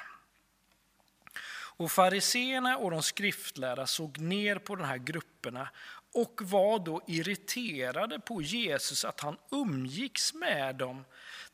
Och 1.78 1.92
fariseerna 1.92 2.76
och 2.76 2.90
de 2.90 3.02
skriftlärda 3.02 3.86
såg 3.86 4.18
ner 4.18 4.58
på 4.58 4.76
de 4.76 4.84
här 4.84 4.98
grupperna 4.98 5.68
och 6.12 6.40
var 6.42 6.78
då 6.78 7.02
irriterade 7.06 8.20
på 8.20 8.42
Jesus 8.42 9.04
att 9.04 9.20
han 9.20 9.36
umgicks 9.50 10.34
med 10.34 10.76
dem 10.76 11.04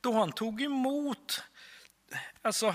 då 0.00 0.12
han 0.12 0.32
tog 0.32 0.62
emot 0.62 1.42
alltså, 2.42 2.74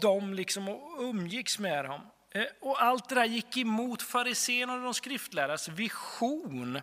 de 0.00 0.34
liksom 0.34 0.68
och 0.68 1.02
umgicks 1.02 1.58
med 1.58 1.84
dem. 1.84 2.00
Eh, 2.30 2.46
och 2.60 2.82
allt 2.82 3.08
det 3.08 3.14
där 3.14 3.24
gick 3.24 3.56
emot 3.56 4.02
fariséerna 4.02 4.74
och 4.74 4.82
de 4.82 4.94
skriftlärdas 4.94 5.68
vision 5.68 6.80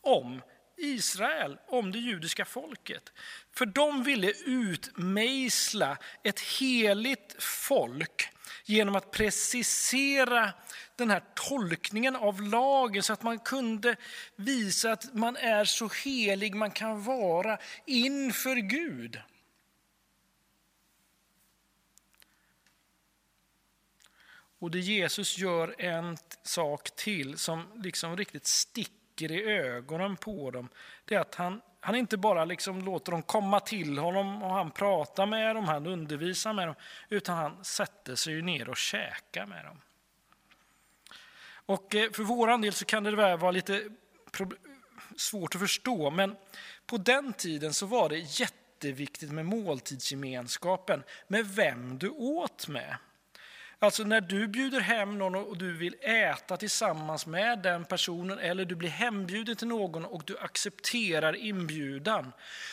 om 0.00 0.42
Israel, 0.78 1.58
om 1.66 1.92
det 1.92 1.98
judiska 1.98 2.44
folket. 2.44 3.12
För 3.52 3.66
de 3.66 4.02
ville 4.02 4.32
utmejsla 4.46 5.98
ett 6.22 6.40
heligt 6.40 7.36
folk 7.38 8.28
genom 8.64 8.96
att 8.96 9.10
precisera 9.10 10.52
den 10.96 11.10
här 11.10 11.22
tolkningen 11.34 12.16
av 12.16 12.42
lagen 12.42 13.02
så 13.02 13.12
att 13.12 13.22
man 13.22 13.38
kunde 13.38 13.96
visa 14.36 14.92
att 14.92 15.14
man 15.14 15.36
är 15.36 15.64
så 15.64 15.90
helig 16.04 16.54
man 16.54 16.70
kan 16.70 17.04
vara 17.04 17.58
inför 17.86 18.56
Gud. 18.56 19.20
Och 24.60 24.70
det 24.70 24.80
Jesus 24.80 25.38
gör 25.38 25.74
en 25.78 26.16
sak 26.42 26.96
till 26.96 27.38
som 27.38 27.82
liksom 27.82 28.16
riktigt 28.16 28.46
sticker 28.46 28.97
i 29.22 29.42
ögonen 29.44 30.16
på 30.16 30.50
dem. 30.50 30.68
Det 31.04 31.14
är 31.14 31.20
att 31.20 31.34
han, 31.34 31.60
han 31.80 31.94
inte 31.94 32.16
bara 32.16 32.44
liksom 32.44 32.84
låter 32.84 33.12
dem 33.12 33.22
komma 33.22 33.60
till 33.60 33.98
honom 33.98 34.42
och 34.42 34.50
han 34.50 34.70
pratar 34.70 35.26
med 35.26 35.56
dem, 35.56 35.64
han 35.64 35.86
undervisar 35.86 36.52
med 36.52 36.68
dem, 36.68 36.74
utan 37.08 37.36
han 37.36 37.64
sätter 37.64 38.14
sig 38.14 38.42
ner 38.42 38.68
och 38.68 38.76
käkar 38.76 39.46
med 39.46 39.64
dem. 39.64 39.80
Och 41.66 41.94
eh, 41.94 42.10
för 42.12 42.22
vår 42.22 42.58
del 42.58 42.72
så 42.72 42.84
kan 42.84 43.04
det 43.04 43.36
vara 43.36 43.50
lite 43.50 43.88
svårt 45.16 45.54
att 45.54 45.60
förstå, 45.60 46.10
men 46.10 46.36
på 46.86 46.96
den 46.96 47.32
tiden 47.32 47.74
så 47.74 47.86
var 47.86 48.08
det 48.08 48.18
jätteviktigt 48.18 49.30
med 49.30 49.46
måltidsgemenskapen, 49.46 51.02
med 51.26 51.46
vem 51.46 51.98
du 51.98 52.08
åt 52.08 52.68
med. 52.68 52.96
Alltså 53.80 54.04
när 54.04 54.20
du 54.20 54.48
bjuder 54.48 54.80
hem 54.80 55.18
någon 55.18 55.34
och 55.34 55.58
du 55.58 55.72
vill 55.72 55.96
äta 56.00 56.56
tillsammans 56.56 57.26
med 57.26 57.58
den 57.58 57.84
personen 57.84 58.38
eller 58.38 58.64
du 58.64 58.74
blir 58.74 58.88
hembjuden 58.88 59.56
till 59.56 59.68
någon 59.68 60.04
och 60.04 60.22
du 60.26 60.38
accepterar 60.38 61.36
inbjudan. 61.36 62.32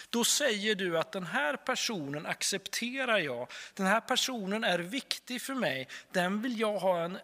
Då 0.10 0.24
säger 0.24 0.76
du 0.76 0.98
att 0.98 1.12
den 1.12 1.26
här 1.26 1.56
personen 1.56 2.26
accepterar 2.26 3.18
jag. 3.18 3.48
Den 3.74 3.86
här 3.86 4.02
personen 4.02 4.64
är 4.64 4.80
viktig 4.80 5.42
för 5.42 5.54
mig. 5.54 5.88
Den 6.12 6.42
vill 6.42 6.60
jag 6.60 6.80
ha 6.80 7.04
en 7.04 7.18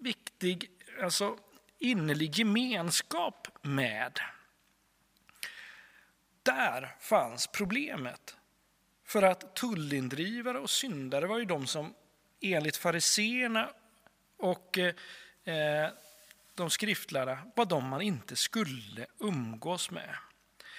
viktig, 0.00 0.70
alltså 1.02 1.38
innerlig 1.78 2.38
gemenskap 2.38 3.48
med. 3.62 4.20
Där 6.42 6.96
fanns 7.00 7.46
problemet. 7.46 8.36
För 9.04 9.22
att 9.22 9.56
tullindrivare 9.56 10.58
och 10.58 10.70
syndare 10.70 11.26
var 11.26 11.38
ju 11.38 11.44
de 11.44 11.66
som 11.66 11.94
enligt 12.40 12.76
fariseerna 12.76 13.70
och 14.38 14.78
eh, 14.78 15.88
de 16.54 16.70
skriftlärda 16.70 17.38
var 17.56 17.64
de 17.64 17.88
man 17.88 18.02
inte 18.02 18.36
skulle 18.36 19.06
umgås 19.18 19.90
med. 19.90 20.16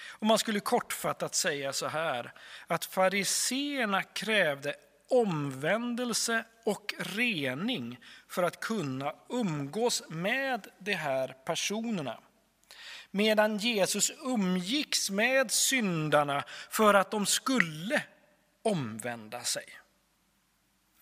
Och 0.08 0.26
man 0.26 0.38
skulle 0.38 0.60
kortfattat 0.60 1.34
säga 1.34 1.72
så 1.72 1.86
här, 1.86 2.32
att 2.66 2.84
fariseerna 2.84 4.02
krävde 4.02 4.74
omvändelse 5.10 6.44
och 6.64 6.94
rening 6.98 7.98
för 8.28 8.42
att 8.42 8.60
kunna 8.60 9.14
umgås 9.28 10.02
med 10.08 10.66
de 10.78 10.92
här 10.92 11.36
personerna. 11.44 12.20
Medan 13.10 13.58
Jesus 13.58 14.12
umgicks 14.24 15.10
med 15.10 15.50
syndarna 15.50 16.44
för 16.70 16.94
att 16.94 17.10
de 17.10 17.26
skulle 17.26 18.02
omvända 18.62 19.40
sig. 19.40 19.64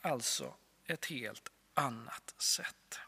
Alltså 0.02 0.54
ett 0.86 1.06
helt 1.06 1.48
annat 1.74 2.34
sätt. 2.38 2.98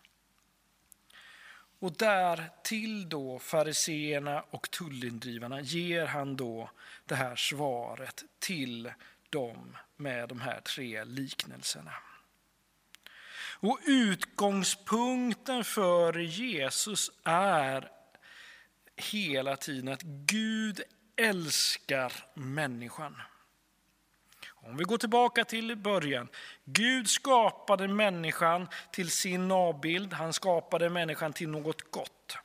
Och 1.78 1.92
där 1.92 2.50
till 2.64 3.08
då 3.08 3.38
fariseerna 3.38 4.42
och 4.50 4.70
tullindrivarna 4.70 5.60
ger 5.60 6.06
han 6.06 6.36
då 6.36 6.70
det 7.04 7.14
här 7.14 7.36
svaret 7.36 8.24
till 8.38 8.92
dem 9.30 9.76
med 9.96 10.28
de 10.28 10.40
här 10.40 10.60
tre 10.60 11.04
liknelserna. 11.04 11.92
Och 13.62 13.78
utgångspunkten 13.86 15.64
för 15.64 16.18
Jesus 16.18 17.10
är 17.24 17.90
hela 18.96 19.56
tiden 19.56 19.88
att 19.88 20.02
Gud 20.02 20.82
älskar 21.16 22.12
människan. 22.34 23.16
Om 24.64 24.76
vi 24.76 24.84
går 24.84 24.98
tillbaka 24.98 25.44
till 25.44 25.76
början. 25.76 26.28
Gud 26.64 27.08
skapade 27.08 27.88
människan 27.88 28.68
till 28.92 29.10
sin 29.10 29.52
avbild. 29.52 30.12
Han 30.12 30.32
skapade 30.32 30.90
människan 30.90 31.32
till 31.32 31.48
något 31.48 31.90
gott. 31.90 32.36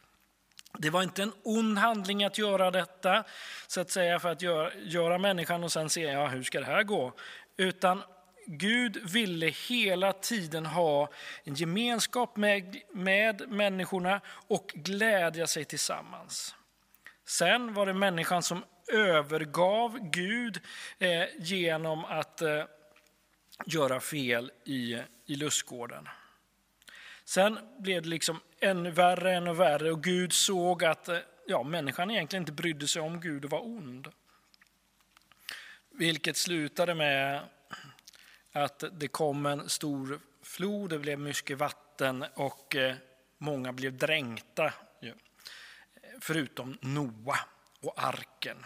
Det 0.77 0.89
var 0.89 1.03
inte 1.03 1.23
en 1.23 1.33
ond 1.43 1.77
handling 1.77 2.23
att 2.23 2.37
göra 2.37 2.71
detta, 2.71 3.23
så 3.67 3.81
att 3.81 3.89
säga, 3.89 4.19
för 4.19 4.29
att 4.29 4.41
göra, 4.41 4.73
göra 4.75 5.17
människan 5.17 5.63
och 5.63 5.71
sen 5.71 5.89
se, 5.89 6.01
ja, 6.01 6.27
hur 6.27 6.43
ska 6.43 6.59
det 6.59 6.65
här 6.65 6.83
gå? 6.83 7.13
Utan 7.57 8.03
Gud 8.45 8.97
ville 9.13 9.47
hela 9.47 10.13
tiden 10.13 10.65
ha 10.65 11.09
en 11.43 11.55
gemenskap 11.55 12.37
med, 12.37 12.77
med 12.93 13.49
människorna 13.49 14.21
och 14.47 14.71
glädja 14.75 15.47
sig 15.47 15.65
tillsammans. 15.65 16.55
Sen 17.27 17.73
var 17.73 17.85
det 17.85 17.93
människan 17.93 18.43
som 18.43 18.63
övergav 18.87 19.99
Gud 20.11 20.59
eh, 20.99 21.23
genom 21.39 22.05
att 22.05 22.41
eh, 22.41 22.63
göra 23.65 23.99
fel 23.99 24.51
i, 24.65 25.01
i 25.25 25.35
lustgården. 25.35 26.07
Sen 27.25 27.59
blev 27.79 28.01
det 28.01 28.09
liksom 28.09 28.39
ännu 28.59 28.91
värre, 28.91 29.35
ännu 29.35 29.53
värre 29.53 29.91
och 29.91 30.03
Gud 30.03 30.33
såg 30.33 30.83
att 30.83 31.09
eh, 31.09 31.17
ja, 31.47 31.63
människan 31.63 32.11
egentligen 32.11 32.41
inte 32.41 32.51
brydde 32.51 32.87
sig 32.87 33.01
om 33.01 33.21
Gud 33.21 33.45
och 33.45 33.51
var 33.51 33.65
ond. 33.65 34.07
Vilket 35.89 36.37
slutade 36.37 36.95
med 36.95 37.41
att 38.51 38.83
det 38.91 39.07
kom 39.07 39.45
en 39.45 39.69
stor 39.69 40.19
flod, 40.43 40.89
det 40.89 40.99
blev 40.99 41.19
mycket 41.19 41.57
vatten 41.57 42.25
och 42.33 42.75
eh, 42.75 42.95
många 43.37 43.73
blev 43.73 43.97
dränkta. 43.97 44.73
Förutom 46.21 46.77
Noa 46.81 47.39
och 47.81 48.03
arken. 48.03 48.57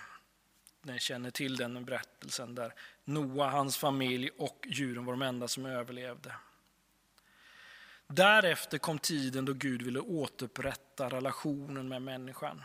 Ni 0.83 0.99
känner 0.99 1.31
till 1.31 1.55
den 1.55 1.85
berättelsen 1.85 2.55
där 2.55 2.73
Noa, 3.05 3.49
hans 3.49 3.77
familj 3.77 4.29
och 4.29 4.65
djuren 4.69 5.05
var 5.05 5.13
de 5.13 5.21
enda 5.21 5.47
som 5.47 5.65
överlevde. 5.65 6.35
Därefter 8.07 8.77
kom 8.77 8.99
tiden 8.99 9.45
då 9.45 9.53
Gud 9.53 9.81
ville 9.81 9.99
återupprätta 9.99 11.09
relationen 11.09 11.87
med 11.87 12.01
människan. 12.01 12.63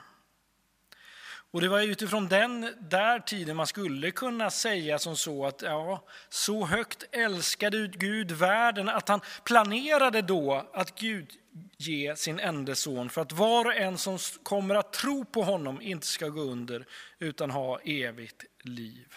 Och 1.51 1.61
det 1.61 1.69
var 1.69 1.81
utifrån 1.83 2.29
den 2.29 2.75
där 2.81 3.19
tiden 3.19 3.57
man 3.57 3.67
skulle 3.67 4.11
kunna 4.11 4.51
säga 4.51 4.99
som 4.99 5.17
så 5.17 5.47
att 5.47 5.63
ja, 5.63 6.05
så 6.29 6.67
högt 6.67 7.05
älskade 7.13 7.89
Gud 7.89 8.33
världen 8.33 8.89
att 8.89 9.09
han 9.09 9.21
planerade 9.45 10.23
då 10.23 10.71
att 10.73 11.01
Gud 11.01 11.31
ge 11.77 12.17
sin 12.17 12.41
enda 12.41 12.75
son 12.75 13.11
för 13.11 13.21
att 13.21 13.33
var 13.33 13.65
och 13.65 13.75
en 13.75 13.99
som 13.99 14.19
kommer 14.43 14.75
att 14.75 14.93
tro 14.93 15.25
på 15.25 15.43
honom 15.43 15.81
inte 15.81 16.07
ska 16.07 16.29
gå 16.29 16.41
under 16.41 16.87
utan 17.19 17.51
ha 17.51 17.81
evigt 17.81 18.45
liv. 18.63 19.15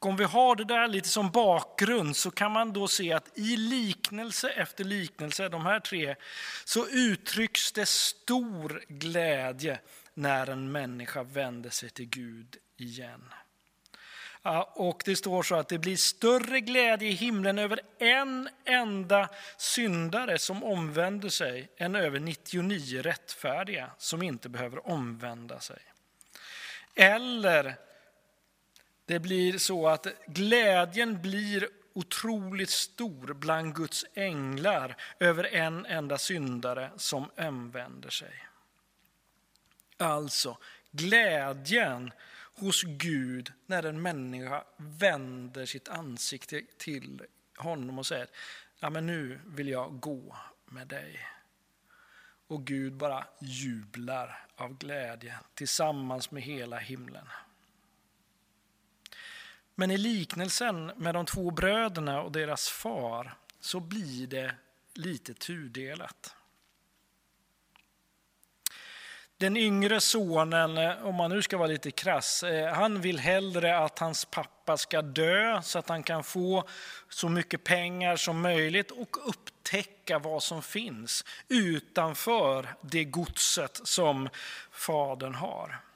Och 0.00 0.06
om 0.06 0.16
vi 0.16 0.24
har 0.24 0.56
det 0.56 0.64
där 0.64 0.88
lite 0.88 1.08
som 1.08 1.30
bakgrund 1.30 2.16
så 2.16 2.30
kan 2.30 2.52
man 2.52 2.72
då 2.72 2.88
se 2.88 3.12
att 3.12 3.38
i 3.38 3.56
liknelse 3.56 4.50
efter 4.50 4.84
liknelse, 4.84 5.48
de 5.48 5.66
här 5.66 5.80
tre, 5.80 6.16
så 6.64 6.86
uttrycks 6.88 7.72
det 7.72 7.86
stor 7.86 8.84
glädje 8.88 9.80
när 10.14 10.50
en 10.50 10.72
människa 10.72 11.22
vänder 11.22 11.70
sig 11.70 11.90
till 11.90 12.08
Gud 12.08 12.56
igen. 12.76 13.24
Och 14.74 15.02
det 15.04 15.16
står 15.16 15.42
så 15.42 15.54
att 15.54 15.68
det 15.68 15.78
blir 15.78 15.96
större 15.96 16.60
glädje 16.60 17.08
i 17.08 17.12
himlen 17.12 17.58
över 17.58 17.80
en 17.98 18.48
enda 18.64 19.28
syndare 19.56 20.38
som 20.38 20.64
omvänder 20.64 21.28
sig 21.28 21.68
än 21.76 21.94
över 21.94 22.20
99 22.20 23.02
rättfärdiga 23.02 23.90
som 23.98 24.22
inte 24.22 24.48
behöver 24.48 24.88
omvända 24.88 25.60
sig. 25.60 25.78
Eller 26.94 27.89
det 29.10 29.20
blir 29.20 29.58
så 29.58 29.88
att 29.88 30.06
glädjen 30.26 31.22
blir 31.22 31.68
otroligt 31.92 32.70
stor 32.70 33.34
bland 33.34 33.74
Guds 33.74 34.04
änglar 34.14 34.96
över 35.20 35.44
en 35.44 35.86
enda 35.86 36.18
syndare 36.18 36.90
som 36.96 37.30
omvänder 37.36 38.10
sig. 38.10 38.46
Alltså, 39.96 40.58
glädjen 40.90 42.12
hos 42.54 42.82
Gud 42.82 43.52
när 43.66 43.82
en 43.82 44.02
människa 44.02 44.64
vänder 44.76 45.66
sitt 45.66 45.88
ansikte 45.88 46.62
till 46.78 47.22
honom 47.56 47.98
och 47.98 48.06
säger 48.06 48.28
ja 48.80 48.90
men 48.90 49.06
nu 49.06 49.40
vill 49.46 49.68
jag 49.68 50.00
gå 50.00 50.36
med 50.64 50.86
dig. 50.86 51.20
Och 52.46 52.66
Gud 52.66 52.92
bara 52.92 53.26
jublar 53.40 54.46
av 54.56 54.78
glädje 54.78 55.38
tillsammans 55.54 56.30
med 56.30 56.42
hela 56.42 56.78
himlen. 56.78 57.26
Men 59.80 59.90
i 59.90 59.96
liknelsen 59.96 60.92
med 60.96 61.14
de 61.14 61.26
två 61.26 61.50
bröderna 61.50 62.22
och 62.22 62.32
deras 62.32 62.68
far 62.68 63.34
så 63.60 63.80
blir 63.80 64.26
det 64.26 64.54
lite 64.94 65.34
tudelat. 65.34 66.34
Den 69.36 69.56
yngre 69.56 70.00
sonen, 70.00 70.78
om 71.02 71.14
man 71.14 71.30
nu 71.30 71.42
ska 71.42 71.56
vara 71.56 71.68
lite 71.68 71.90
krass, 71.90 72.42
eh, 72.42 72.74
han 72.74 73.00
vill 73.00 73.18
hellre 73.18 73.78
att 73.78 73.98
hans 73.98 74.24
pappa 74.24 74.76
ska 74.76 75.02
dö 75.02 75.62
så 75.62 75.78
att 75.78 75.88
han 75.88 76.02
kan 76.02 76.24
få 76.24 76.68
så 77.08 77.28
mycket 77.28 77.64
pengar 77.64 78.16
som 78.16 78.40
möjligt 78.40 78.90
och 78.90 79.28
upptäcka 79.28 80.18
vad 80.18 80.42
som 80.42 80.62
finns 80.62 81.24
utanför 81.48 82.74
det 82.80 83.04
godset 83.04 83.80
som 83.84 84.28
fadern 84.70 85.34
har. 85.34 85.89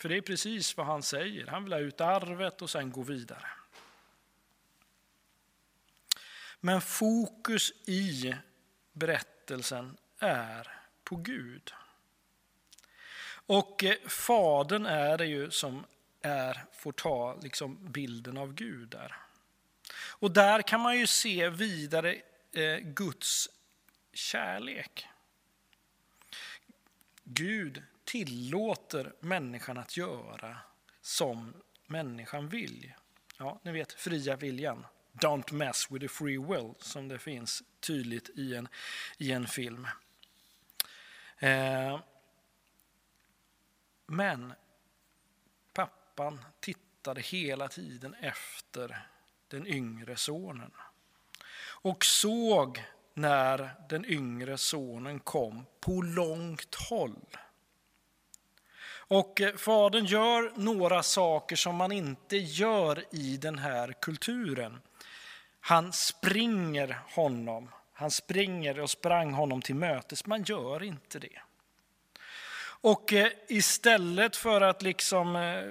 För 0.00 0.08
det 0.08 0.16
är 0.16 0.20
precis 0.20 0.76
vad 0.76 0.86
han 0.86 1.02
säger. 1.02 1.46
Han 1.46 1.64
vill 1.64 1.72
ha 1.72 1.80
ut 1.80 2.00
arvet 2.00 2.62
och 2.62 2.70
sen 2.70 2.92
gå 2.92 3.02
vidare. 3.02 3.46
Men 6.60 6.80
fokus 6.80 7.72
i 7.86 8.34
berättelsen 8.92 9.96
är 10.18 10.68
på 11.04 11.16
Gud. 11.16 11.72
Och 13.32 13.84
eh, 13.84 13.94
Fadern 14.06 14.86
är 14.86 15.18
det 15.18 15.26
ju 15.26 15.50
som 15.50 15.84
är, 16.22 16.64
får 16.72 16.92
ta 16.92 17.38
liksom 17.42 17.92
bilden 17.92 18.38
av 18.38 18.54
Gud 18.54 18.88
där. 18.88 19.16
Och 19.92 20.30
där 20.30 20.62
kan 20.62 20.80
man 20.80 20.98
ju 20.98 21.06
se 21.06 21.48
vidare 21.48 22.22
eh, 22.52 22.78
Guds 22.78 23.48
kärlek. 24.12 25.06
Gud 27.24 27.82
tillåter 28.10 29.12
människan 29.20 29.78
att 29.78 29.96
göra 29.96 30.56
som 31.00 31.54
människan 31.86 32.48
vill. 32.48 32.92
Ja, 33.38 33.60
ni 33.62 33.72
vet 33.72 33.92
fria 33.92 34.36
viljan. 34.36 34.86
Don't 35.12 35.52
mess 35.52 35.90
with 35.90 36.02
the 36.02 36.08
free 36.08 36.38
will, 36.38 36.74
som 36.78 37.08
det 37.08 37.18
finns 37.18 37.62
tydligt 37.80 38.30
i 38.34 38.54
en, 38.54 38.68
i 39.18 39.32
en 39.32 39.46
film. 39.46 39.88
Eh, 41.38 42.00
men 44.06 44.52
pappan 45.72 46.44
tittade 46.60 47.20
hela 47.20 47.68
tiden 47.68 48.14
efter 48.14 49.06
den 49.48 49.66
yngre 49.66 50.16
sonen 50.16 50.72
och 51.82 52.04
såg 52.04 52.84
när 53.14 53.70
den 53.88 54.04
yngre 54.04 54.58
sonen 54.58 55.20
kom 55.20 55.66
på 55.80 56.02
långt 56.02 56.74
håll. 56.74 57.36
Och 59.10 59.40
eh, 59.40 59.56
fadern 59.56 60.04
gör 60.04 60.52
några 60.56 61.02
saker 61.02 61.56
som 61.56 61.76
man 61.76 61.92
inte 61.92 62.36
gör 62.36 63.04
i 63.10 63.36
den 63.36 63.58
här 63.58 63.92
kulturen. 64.00 64.80
Han 65.60 65.92
springer 65.92 66.98
honom. 67.14 67.70
Han 67.92 68.10
springer 68.10 68.80
och 68.80 68.90
sprang 68.90 69.32
honom 69.32 69.62
till 69.62 69.74
mötes. 69.74 70.26
Man 70.26 70.42
gör 70.42 70.82
inte 70.82 71.18
det. 71.18 71.40
Och 72.62 73.12
eh, 73.12 73.32
istället 73.48 74.36
för 74.36 74.60
att 74.60 74.82
liksom 74.82 75.36
eh, 75.36 75.62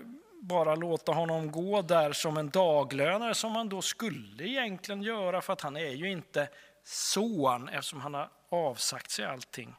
bara 0.42 0.76
låta 0.76 1.12
honom 1.12 1.52
gå 1.52 1.82
där 1.82 2.12
som 2.14 2.38
en 2.38 2.50
daglönare 2.50 3.36
som 3.36 3.52
man 3.52 3.70
då 3.70 3.82
skulle 3.82 4.44
egentligen 4.44 5.04
göra 5.04 5.42
för 5.42 5.54
att 5.54 5.62
han 5.62 5.78
är 5.78 5.92
ju 5.92 6.12
inte 6.12 6.50
son 6.84 7.70
eftersom 7.70 8.02
han 8.02 8.14
har 8.14 8.30
avsagt 8.50 9.12
sig 9.12 9.26
allting. 9.26 9.76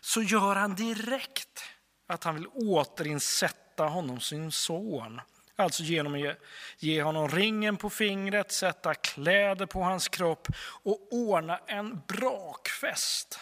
Så 0.00 0.22
gör 0.22 0.56
han 0.56 0.74
direkt 0.74 1.64
att 2.08 2.24
han 2.24 2.34
vill 2.34 2.46
återinsätta 2.46 3.84
honom 3.84 4.20
sin 4.20 4.52
son. 4.52 5.20
Alltså 5.56 5.82
genom 5.82 6.14
att 6.14 6.20
ge, 6.20 6.34
ge 6.78 7.02
honom 7.02 7.28
ringen 7.28 7.76
på 7.76 7.90
fingret, 7.90 8.52
sätta 8.52 8.94
kläder 8.94 9.66
på 9.66 9.82
hans 9.82 10.08
kropp 10.08 10.48
och 10.82 11.12
ordna 11.12 11.58
en 11.66 12.02
brakfest. 12.08 13.40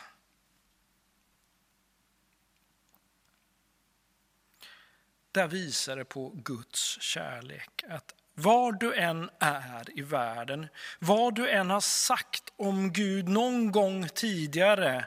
Där 5.32 5.46
visar 5.46 5.96
det 5.96 6.04
på 6.04 6.32
Guds 6.34 7.00
kärlek. 7.00 7.84
Att 7.88 8.14
var 8.34 8.72
du 8.72 8.94
än 8.94 9.30
är 9.38 9.98
i 9.98 10.02
världen, 10.02 10.68
vad 10.98 11.34
du 11.34 11.50
än 11.50 11.70
har 11.70 11.80
sagt 11.80 12.52
om 12.56 12.92
Gud 12.92 13.28
någon 13.28 13.72
gång 13.72 14.08
tidigare, 14.08 15.06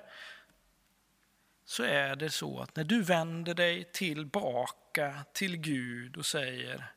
så 1.69 1.83
är 1.83 2.15
det 2.15 2.29
så 2.29 2.59
att 2.59 2.75
när 2.75 2.83
du 2.83 3.01
vänder 3.03 3.53
dig 3.53 3.83
tillbaka 3.83 5.25
till 5.33 5.57
Gud 5.57 6.17
och 6.17 6.25
säger 6.25 6.91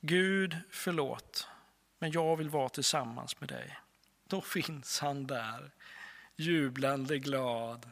Gud 0.00 0.56
förlåt, 0.70 1.48
men 1.98 2.10
jag 2.10 2.36
vill 2.36 2.50
vara 2.50 2.68
tillsammans 2.68 3.40
med 3.40 3.48
dig. 3.48 3.78
Då 4.24 4.40
finns 4.40 5.00
han 5.00 5.26
där, 5.26 5.70
jublande 6.36 7.18
glad 7.18 7.90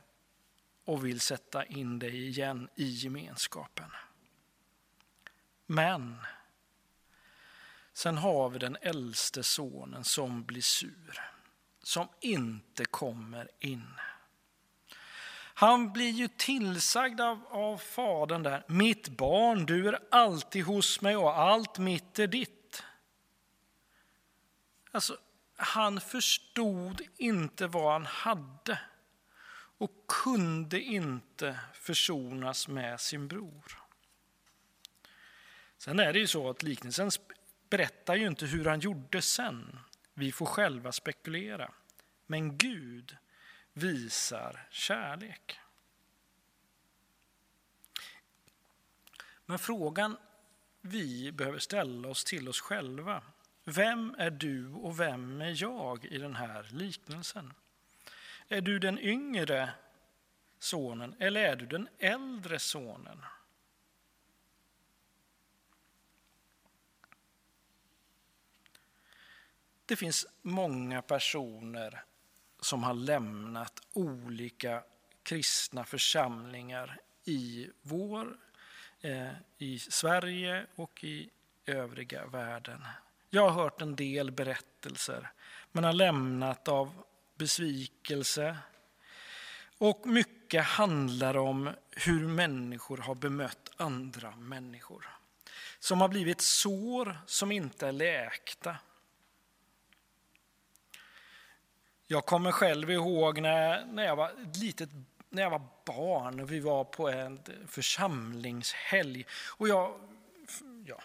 och 0.85 1.07
vill 1.07 1.21
sätta 1.21 1.65
in 1.65 1.99
dig 1.99 2.29
igen 2.29 2.69
i 2.75 2.85
gemenskapen. 2.85 3.91
Men 5.67 6.17
sen 7.93 8.17
har 8.17 8.51
vi 8.51 8.59
den 8.59 8.77
äldste 8.81 9.43
sonen 9.43 10.05
som 10.05 10.45
blir 10.45 10.63
sur, 10.63 11.21
som 11.83 12.09
inte 12.21 12.85
kommer 12.85 13.49
in. 13.59 13.87
Han 15.59 15.93
blir 15.93 16.11
ju 16.11 16.29
tillsagd 16.29 17.21
av, 17.21 17.47
av 17.51 17.79
fadern 17.79 18.43
där, 18.43 18.65
mitt 18.67 19.09
barn, 19.09 19.67
du 19.67 19.89
är 19.89 19.99
alltid 20.11 20.65
hos 20.65 21.01
mig 21.01 21.17
och 21.17 21.39
allt 21.39 21.79
mitt 21.79 22.19
är 22.19 22.27
ditt. 22.27 22.83
Alltså, 24.91 25.19
han 25.57 26.01
förstod 26.01 27.03
inte 27.17 27.67
vad 27.67 27.93
han 27.93 28.07
hade 28.07 28.81
och 29.79 29.91
kunde 30.09 30.81
inte 30.81 31.61
försonas 31.75 32.69
med 32.69 33.01
sin 33.01 33.29
bror. 33.29 33.79
Sen 35.79 36.01
är 36.01 36.13
det 36.13 36.19
ju 36.19 36.27
så 36.27 36.51
att 36.51 36.63
liknelsen 36.63 37.11
berättar 37.71 38.15
ju 38.15 38.27
inte 38.27 38.47
hur 38.47 38.65
han 38.65 38.81
gjorde 38.81 39.23
sen. 39.23 39.79
Vi 40.15 40.33
får 40.33 40.47
själva 40.47 40.93
spekulera. 40.93 41.71
Men 42.27 42.59
Gud 42.59 43.17
visar 43.77 44.67
kärlek. 44.71 45.61
Men 49.47 49.59
frågan 49.59 50.17
vi 50.81 51.33
behöver 51.33 51.59
ställa 51.59 52.09
oss 52.09 52.25
till 52.25 52.49
oss 52.49 52.61
själva. 52.61 53.23
Vem 53.65 54.15
är 54.19 54.31
du 54.31 54.73
och 54.73 55.01
vem 55.01 55.41
är 55.41 55.63
jag 55.63 56.05
i 56.05 56.19
den 56.19 56.37
här 56.37 56.69
liknelsen? 56.71 57.55
Är 58.49 58.61
du 58.61 58.79
den 58.79 58.99
yngre 58.99 59.71
sonen 60.59 61.17
eller 61.19 61.41
är 61.41 61.57
du 61.57 61.67
den 61.67 61.89
äldre 61.99 62.59
sonen? 62.59 63.25
Det 69.87 69.97
finns 69.97 70.27
många 70.43 71.03
personer 71.03 72.05
som 72.67 72.83
har 72.83 72.95
lämnat 72.95 73.81
olika 73.93 74.83
kristna 75.23 75.85
församlingar 75.85 77.01
i 77.25 77.71
vår, 77.83 78.37
eh, 79.01 79.29
i 79.59 79.79
Sverige 79.79 80.67
och 80.75 81.05
i 81.05 81.31
övriga 81.67 82.27
världen. 82.27 82.85
Jag 83.31 83.49
har 83.49 83.63
hört 83.63 83.83
en 83.83 83.97
del 83.97 84.31
berättelser. 84.31 85.31
Man 85.73 85.85
har 85.85 85.93
lämnat 85.93 86.69
av 86.69 86.93
besvikelse. 87.39 88.57
Och 89.79 90.07
mycket 90.07 90.65
handlar 90.65 91.37
om 91.37 91.71
hur 91.91 92.29
människor 92.29 92.99
har 92.99 93.15
bemött 93.15 93.71
andra 93.77 94.37
människor. 94.37 95.09
Som 95.79 96.01
har 96.01 96.09
blivit 96.09 96.41
sår 96.41 97.19
som 97.27 97.53
inte 97.53 97.89
är 97.89 97.93
läkta. 97.93 98.77
Jag 102.07 102.27
kommer 102.27 102.53
själv 102.53 102.91
ihåg 102.91 103.41
när, 103.41 103.85
när 103.85 104.05
jag 104.05 104.17
var 104.17 104.31
litet 104.61 104.91
när 105.31 105.43
jag 105.43 105.51
var 105.51 105.63
barn 105.85 106.41
och 106.41 106.53
vi 106.53 106.61
var 106.61 106.85
på 106.85 107.09
en 107.09 107.41
församlingshelg. 107.69 109.27
Och 109.49 109.69
jag, 109.69 109.95
ja, 110.87 111.01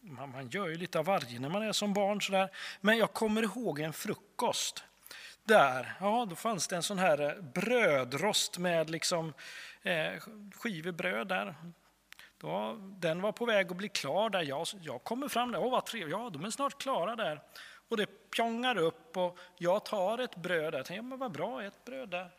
man, 0.00 0.30
man 0.30 0.48
gör 0.48 0.68
ju 0.68 0.74
lite 0.74 0.98
av 0.98 1.04
varje 1.04 1.40
när 1.40 1.48
man 1.48 1.62
är 1.62 1.72
som 1.72 1.94
barn. 1.94 2.22
Sådär. 2.22 2.50
Men 2.80 2.98
jag 2.98 3.12
kommer 3.12 3.42
ihåg 3.42 3.80
en 3.80 3.92
frukost. 3.92 4.84
Där, 5.44 5.96
ja, 6.00 6.26
då 6.30 6.36
fanns 6.36 6.68
det 6.68 6.76
en 6.76 6.82
sån 6.82 6.98
här 6.98 7.20
eh, 7.20 7.42
brödrost 7.42 8.58
med 8.58 8.90
liksom, 8.90 9.34
eh, 9.82 10.12
skivor 10.54 10.92
bröd 10.92 11.28
där. 11.28 11.54
Då, 12.38 12.76
den 12.80 13.20
var 13.20 13.32
på 13.32 13.44
väg 13.46 13.70
att 13.70 13.76
bli 13.76 13.88
klar 13.88 14.30
där. 14.30 14.42
Jag, 14.42 14.66
jag 14.80 15.04
kommer 15.04 15.28
fram 15.28 15.52
där, 15.52 15.64
åh 15.64 15.70
vad 15.70 15.86
trevligt, 15.86 16.12
ja 16.12 16.30
de 16.30 16.44
är 16.44 16.50
snart 16.50 16.82
klara 16.82 17.16
där. 17.16 17.40
Och 17.88 17.96
det 17.96 18.30
pjongar 18.30 18.78
upp 18.78 19.16
och 19.16 19.38
jag 19.56 19.84
tar 19.84 20.18
ett 20.18 20.36
bröd 20.36 20.72
där. 20.72 20.78
Jag 20.78 20.86
tänkte, 20.86 21.02
men 21.02 21.18
vad 21.18 21.32
bra, 21.32 21.62
ett 21.62 21.84
bröd 21.84 22.08
där. 22.08 22.30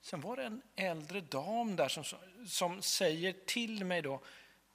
Sen 0.00 0.20
var 0.20 0.36
det 0.36 0.42
en 0.42 0.62
äldre 0.76 1.20
dam 1.20 1.76
där 1.76 1.88
som, 1.88 2.04
som 2.46 2.82
säger 2.82 3.34
till 3.46 3.84
mig 3.84 4.02
då, 4.02 4.20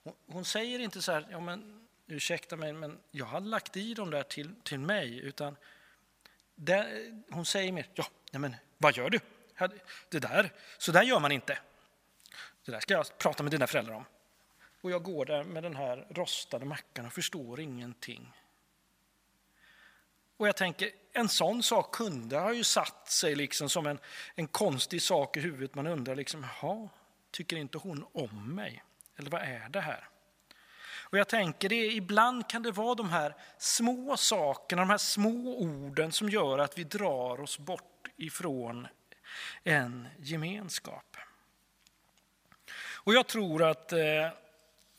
hon, 0.04 0.14
hon 0.28 0.46
säger 0.46 0.80
inte 0.80 1.02
så 1.02 1.12
här, 1.12 1.28
ja 1.32 1.40
men 1.40 1.88
ursäkta 2.08 2.56
mig, 2.56 2.74
men 2.74 2.98
jag 3.12 3.26
har 3.26 3.42
lagt 3.42 3.78
i 3.78 3.94
dem 3.94 4.12
där 4.12 4.24
till, 4.24 4.56
till 4.64 4.80
mig, 4.80 5.20
utan 5.20 5.56
där, 6.56 7.12
hon 7.30 7.46
säger 7.46 7.72
mer, 7.72 7.88
ja, 7.94 8.06
nej 8.32 8.40
men 8.40 8.56
vad 8.78 8.98
gör 8.98 9.10
du? 9.10 9.20
Det 10.10 10.20
där, 10.20 10.52
så 10.78 10.92
där 10.92 11.04
gör 11.04 11.20
man 11.20 11.32
inte. 11.32 11.58
Det 12.66 12.72
där 12.72 12.80
ska 12.80 12.94
jag 12.94 13.18
prata 13.18 13.44
med 13.44 13.52
dina 13.52 13.68
föräldrar 13.68 13.96
om. 13.96 14.06
Och 14.82 14.92
jag 14.92 15.04
går 15.04 15.26
där 15.26 15.44
med 15.44 15.64
den 15.64 15.76
här 15.76 16.08
rostade 16.10 16.66
mackan 16.66 17.06
och 17.06 17.14
förstår 17.14 17.60
ingenting. 17.60 18.34
Och 20.42 20.48
jag 20.48 20.56
tänker, 20.56 20.90
en 21.14 21.30
sån 21.30 21.64
sak 21.64 21.96
kunde 21.96 22.38
ha 22.38 22.54
ju 22.54 22.64
satt 22.64 23.10
sig 23.10 23.36
liksom 23.36 23.70
som 23.70 23.88
en, 23.88 24.00
en 24.36 24.48
konstig 24.48 25.02
sak 25.02 25.38
i 25.38 25.40
huvudet. 25.40 25.76
Man 25.76 25.88
undrar 25.88 26.16
liksom, 26.16 26.46
jaha, 26.62 26.90
tycker 27.32 27.58
inte 27.58 27.78
hon 27.78 28.06
om 28.14 28.56
mig? 28.56 28.84
Eller 29.18 29.32
vad 29.32 29.42
är 29.42 29.70
det 29.70 29.82
här? 29.82 30.08
Och 31.00 31.18
jag 31.18 31.28
tänker, 31.28 31.70
det, 31.70 31.76
ibland 31.76 32.50
kan 32.50 32.64
det 32.64 32.72
vara 32.72 32.96
de 32.96 33.10
här 33.10 33.36
små 33.58 34.18
sakerna, 34.18 34.82
de 34.82 34.90
här 34.90 34.98
små 34.98 35.58
orden 35.60 36.12
som 36.12 36.30
gör 36.30 36.60
att 36.60 36.78
vi 36.78 36.84
drar 36.84 37.42
oss 37.42 37.60
bort 37.60 38.08
ifrån 38.18 38.88
en 39.64 40.08
gemenskap. 40.20 41.18
Och 42.94 43.14
jag 43.14 43.28
tror 43.28 43.64
att 43.64 43.92
eh, 43.92 44.30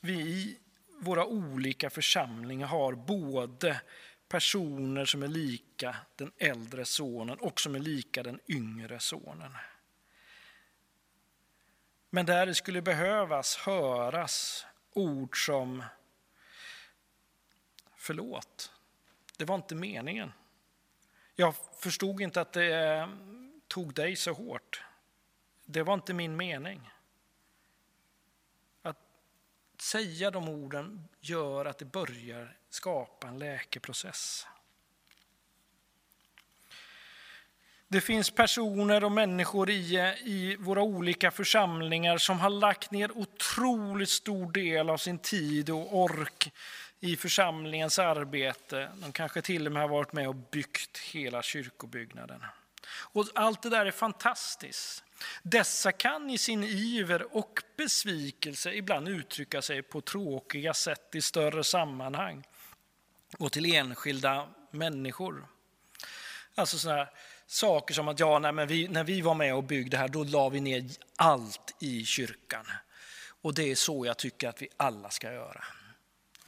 vi 0.01 0.14
i 0.14 0.59
våra 0.99 1.26
olika 1.26 1.90
församlingar 1.90 2.66
har 2.66 2.93
både 2.93 3.80
personer 4.33 5.05
som 5.05 5.22
är 5.22 5.28
lika 5.28 5.97
den 6.16 6.33
äldre 6.39 6.85
sonen 6.85 7.39
och 7.39 7.61
som 7.61 7.74
är 7.74 7.78
lika 7.78 8.22
den 8.22 8.41
yngre 8.49 9.01
sonen. 9.01 9.57
Men 12.11 12.26
där 12.26 12.47
det 12.47 12.55
skulle 12.55 12.83
behövas 12.83 13.57
höras 13.57 14.66
ord 14.93 15.47
som 15.47 15.85
förlåt, 17.97 18.72
det 19.37 19.45
var 19.45 19.55
inte 19.55 19.74
meningen. 19.74 20.33
Jag 21.35 21.55
förstod 21.80 22.20
inte 22.20 22.41
att 22.41 22.53
det 22.53 22.74
eh, 22.74 23.09
tog 23.68 23.95
dig 23.95 24.16
så 24.16 24.33
hårt. 24.33 24.85
Det 25.64 25.83
var 25.83 25.95
inte 25.95 26.14
min 26.14 26.37
mening. 26.37 26.91
Att 28.83 28.99
säga 29.80 30.30
de 30.30 30.49
orden 30.49 31.09
gör 31.20 31.64
att 31.64 31.78
det 31.78 31.85
börjar 31.85 32.62
skapa 32.75 33.29
en 33.29 33.39
läkeprocess. 33.39 34.47
Det 37.89 38.01
finns 38.01 38.31
personer 38.31 39.05
och 39.05 39.12
människor 39.12 39.70
i, 39.70 39.97
i 40.25 40.57
våra 40.57 40.83
olika 40.83 41.31
församlingar 41.31 42.18
som 42.18 42.41
har 42.41 42.51
lagt 42.51 42.91
ner 42.91 43.18
otroligt 43.18 44.09
stor 44.09 44.53
del 44.53 44.91
av 44.91 44.97
sin 44.97 45.18
tid 45.18 45.70
och 45.70 45.97
ork 45.97 46.53
i 47.01 47.16
församlingens 47.16 47.99
arbete. 47.99 48.89
De 48.95 49.12
kanske 49.12 49.43
till 49.43 49.66
och 49.66 49.73
med 49.73 49.83
har 49.83 49.89
varit 49.89 50.12
med 50.12 50.29
och 50.29 50.35
byggt 50.35 50.99
hela 50.99 51.43
kyrkobyggnaden. 51.43 52.45
Och 52.89 53.27
allt 53.35 53.62
det 53.62 53.70
där 53.70 53.87
är 53.87 53.91
fantastiskt. 53.91 55.05
Dessa 55.43 55.93
kan 55.93 56.31
i 56.31 56.39
sin 56.39 56.64
iver 56.64 57.37
och 57.37 57.62
besvikelse 57.77 58.73
ibland 58.73 59.09
uttrycka 59.09 59.62
sig 59.62 59.83
på 59.83 60.01
tråkiga 60.01 60.75
sätt 60.75 61.14
i 61.14 61.23
större 61.23 61.64
sammanhang 61.64 62.45
och 63.39 63.53
till 63.53 63.74
enskilda 63.74 64.49
människor. 64.70 65.47
Alltså 66.55 66.78
sådana 66.78 67.09
saker 67.47 67.95
som 67.95 68.09
att 68.09 68.20
ja, 68.20 68.39
nej, 68.39 68.53
men 68.53 68.68
vi, 68.68 68.89
när 68.89 69.05
vi 69.05 69.20
var 69.20 69.35
med 69.35 69.55
och 69.55 69.64
byggde 69.64 69.97
här, 69.97 70.09
då 70.09 70.24
la 70.24 70.49
vi 70.49 70.61
ner 70.61 70.91
allt 71.16 71.74
i 71.80 72.05
kyrkan. 72.05 72.66
Och 73.43 73.55
det 73.55 73.70
är 73.70 73.74
så 73.74 74.07
jag 74.07 74.16
tycker 74.16 74.49
att 74.49 74.62
vi 74.62 74.68
alla 74.76 75.11
ska 75.11 75.33
göra. 75.33 75.64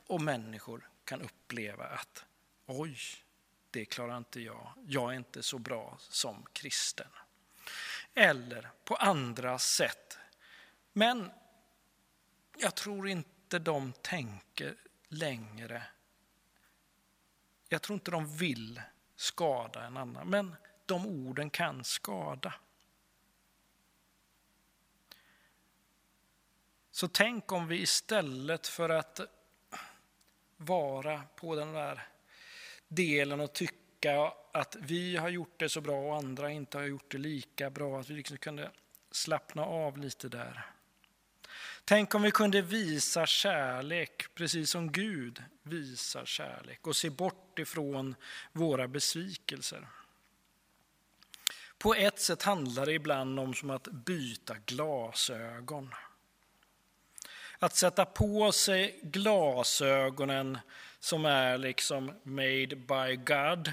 Och 0.06 0.20
människor 0.20 0.88
kan 1.04 1.22
uppleva 1.22 1.84
att 1.84 2.24
oj, 2.66 2.98
det 3.70 3.84
klarar 3.84 4.16
inte 4.16 4.40
jag. 4.40 4.72
Jag 4.86 5.12
är 5.12 5.16
inte 5.16 5.42
så 5.42 5.58
bra 5.58 5.98
som 5.98 6.46
kristen. 6.52 7.08
Eller 8.14 8.70
på 8.84 8.96
andra 8.96 9.58
sätt. 9.58 10.18
Men 10.92 11.30
jag 12.58 12.74
tror 12.74 13.08
inte 13.08 13.58
de 13.58 13.92
tänker 14.02 14.74
längre. 15.08 15.82
Jag 17.68 17.82
tror 17.82 17.94
inte 17.94 18.10
de 18.10 18.36
vill 18.36 18.80
skada 19.16 19.84
en 19.84 19.96
annan. 19.96 20.28
Men 20.28 20.56
de 20.86 21.06
orden 21.06 21.50
kan 21.50 21.84
skada. 21.84 22.54
Så 26.90 27.08
tänk 27.08 27.52
om 27.52 27.66
vi 27.66 27.80
istället 27.80 28.66
för 28.66 28.88
att 28.88 29.20
vara 30.56 31.22
på 31.36 31.54
den 31.56 31.72
där 31.72 32.08
delen 32.88 33.40
och 33.40 33.52
tycka 33.52 34.32
att 34.52 34.76
vi 34.80 35.16
har 35.16 35.28
gjort 35.28 35.58
det 35.58 35.68
så 35.68 35.80
bra 35.80 35.96
och 35.96 36.16
andra 36.16 36.50
inte 36.50 36.78
har 36.78 36.84
gjort 36.84 37.10
det 37.10 37.18
lika 37.18 37.70
bra, 37.70 38.00
att 38.00 38.10
vi 38.10 38.14
liksom 38.14 38.36
kunde 38.36 38.70
slappna 39.10 39.64
av 39.64 39.98
lite 39.98 40.28
där. 40.28 40.73
Tänk 41.86 42.14
om 42.14 42.22
vi 42.22 42.30
kunde 42.30 42.62
visa 42.62 43.26
kärlek 43.26 44.34
precis 44.34 44.70
som 44.70 44.92
Gud 44.92 45.42
visar 45.62 46.24
kärlek 46.24 46.86
och 46.86 46.96
se 46.96 47.10
bort 47.10 47.58
ifrån 47.58 48.14
våra 48.52 48.88
besvikelser. 48.88 49.88
På 51.78 51.94
ett 51.94 52.20
sätt 52.20 52.42
handlar 52.42 52.86
det 52.86 52.92
ibland 52.92 53.40
om 53.40 53.54
som 53.54 53.70
att 53.70 53.84
byta 53.84 54.56
glasögon. 54.66 55.94
Att 57.58 57.76
sätta 57.76 58.04
på 58.04 58.52
sig 58.52 59.00
glasögonen 59.02 60.58
som 60.98 61.24
är 61.24 61.58
liksom 61.58 62.12
made 62.22 62.76
by 62.76 63.16
God 63.16 63.72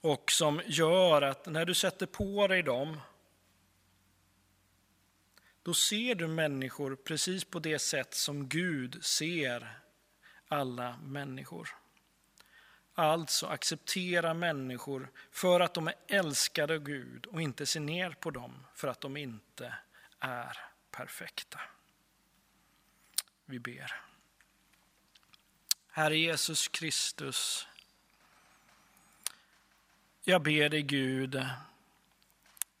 och 0.00 0.32
som 0.32 0.60
gör 0.66 1.22
att 1.22 1.46
när 1.46 1.64
du 1.64 1.74
sätter 1.74 2.06
på 2.06 2.46
dig 2.46 2.62
dem 2.62 3.00
då 5.62 5.74
ser 5.74 6.14
du 6.14 6.28
människor 6.28 6.96
precis 6.96 7.44
på 7.44 7.58
det 7.58 7.78
sätt 7.78 8.14
som 8.14 8.48
Gud 8.48 9.04
ser 9.04 9.78
alla 10.48 10.96
människor. 10.96 11.68
Alltså 12.94 13.46
acceptera 13.46 14.34
människor 14.34 15.10
för 15.30 15.60
att 15.60 15.74
de 15.74 15.88
är 15.88 15.94
älskade 16.08 16.74
av 16.74 16.80
Gud 16.80 17.26
och 17.26 17.42
inte 17.42 17.66
se 17.66 17.80
ner 17.80 18.10
på 18.10 18.30
dem 18.30 18.66
för 18.74 18.88
att 18.88 19.00
de 19.00 19.16
inte 19.16 19.74
är 20.18 20.58
perfekta. 20.90 21.60
Vi 23.44 23.58
ber. 23.58 24.02
Herre 25.88 26.18
Jesus 26.18 26.68
Kristus, 26.68 27.66
jag 30.24 30.42
ber 30.42 30.68
dig 30.68 30.82
Gud, 30.82 31.46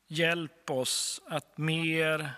hjälp 0.06 0.70
oss 0.70 1.22
att 1.26 1.58
mer 1.58 2.32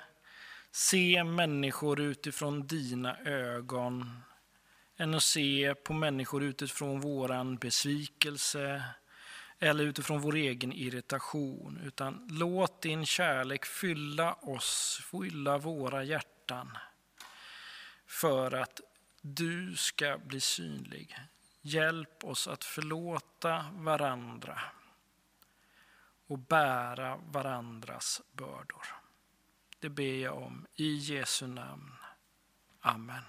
se 0.75 1.25
människor 1.25 2.01
utifrån 2.01 2.67
dina 2.67 3.19
ögon 3.19 4.21
än 4.97 5.15
att 5.15 5.23
se 5.23 5.75
på 5.75 5.93
människor 5.93 6.43
utifrån 6.43 7.01
våran 7.01 7.57
besvikelse 7.57 8.85
eller 9.59 9.85
utifrån 9.85 10.21
vår 10.21 10.35
egen 10.35 10.73
irritation. 10.73 11.81
Utan 11.85 12.29
låt 12.31 12.83
din 12.83 13.07
kärlek 13.07 13.65
fylla 13.65 14.35
oss, 14.35 15.01
fylla 15.11 15.59
våra 15.59 16.05
hjärtan 16.05 16.79
för 18.07 18.53
att 18.53 18.81
du 19.21 19.77
ska 19.77 20.19
bli 20.19 20.41
synlig. 20.41 21.19
Hjälp 21.61 22.25
oss 22.25 22.49
att 22.49 22.65
förlåta 22.65 23.65
varandra 23.73 24.61
och 26.27 26.39
bära 26.39 27.17
varandras 27.17 28.23
bördor. 28.33 29.04
Det 29.85 29.91
ber 29.91 30.23
jag 30.23 30.43
om 30.43 30.67
i 30.75 30.95
Jesu 30.95 31.47
namn. 31.47 31.93
Amen. 32.81 33.23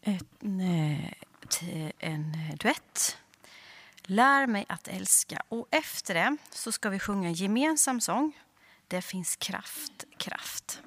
En, 0.00 0.60
en 1.98 2.32
duett. 2.56 3.18
Lär 4.02 4.46
mig 4.46 4.66
att 4.68 4.88
älska. 4.88 5.42
Och 5.48 5.68
efter 5.70 6.14
det 6.14 6.36
så 6.50 6.72
ska 6.72 6.90
vi 6.90 6.98
sjunga 6.98 7.28
en 7.28 7.34
gemensam 7.34 8.00
sång. 8.00 8.32
Det 8.88 9.02
finns 9.02 9.36
kraft, 9.36 10.04
kraft. 10.18 10.82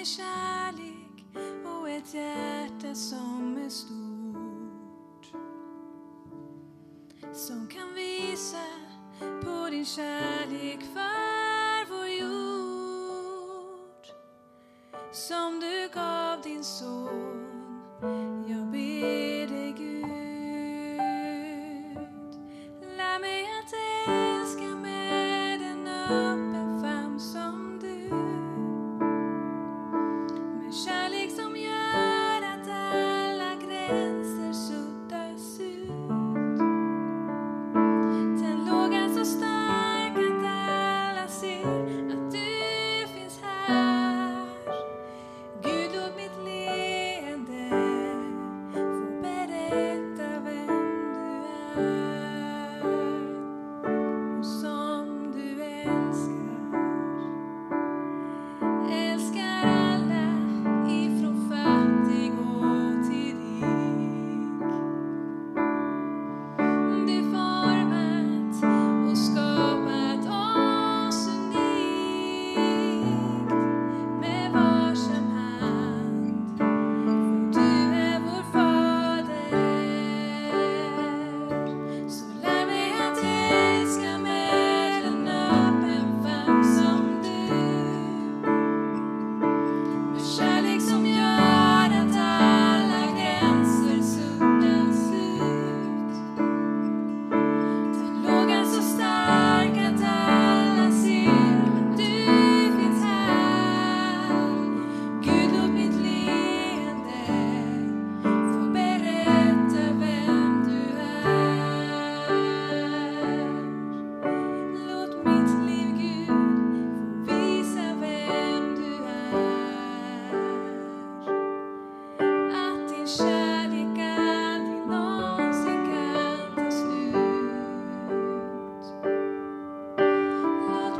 Ge 0.00 0.06
kärlek 0.06 1.24
och 1.64 1.90
ett 1.90 2.14
hjärta 2.14 2.94
som 2.94 3.56
är 3.64 3.68
stort. 3.68 5.32
Som 7.32 7.66
kan 7.66 7.94
visa 7.94 8.64
på 9.20 9.68
din 9.70 9.84
kärlek 9.84 10.80
för 10.94 11.88
vår 11.90 12.08
jord. 12.08 12.46
Som 15.12 15.60
du 15.60 15.88
gav 15.94 16.40
din 16.42 16.64
son. 16.64 17.46
Jag 18.48 18.66
ber 18.66 19.39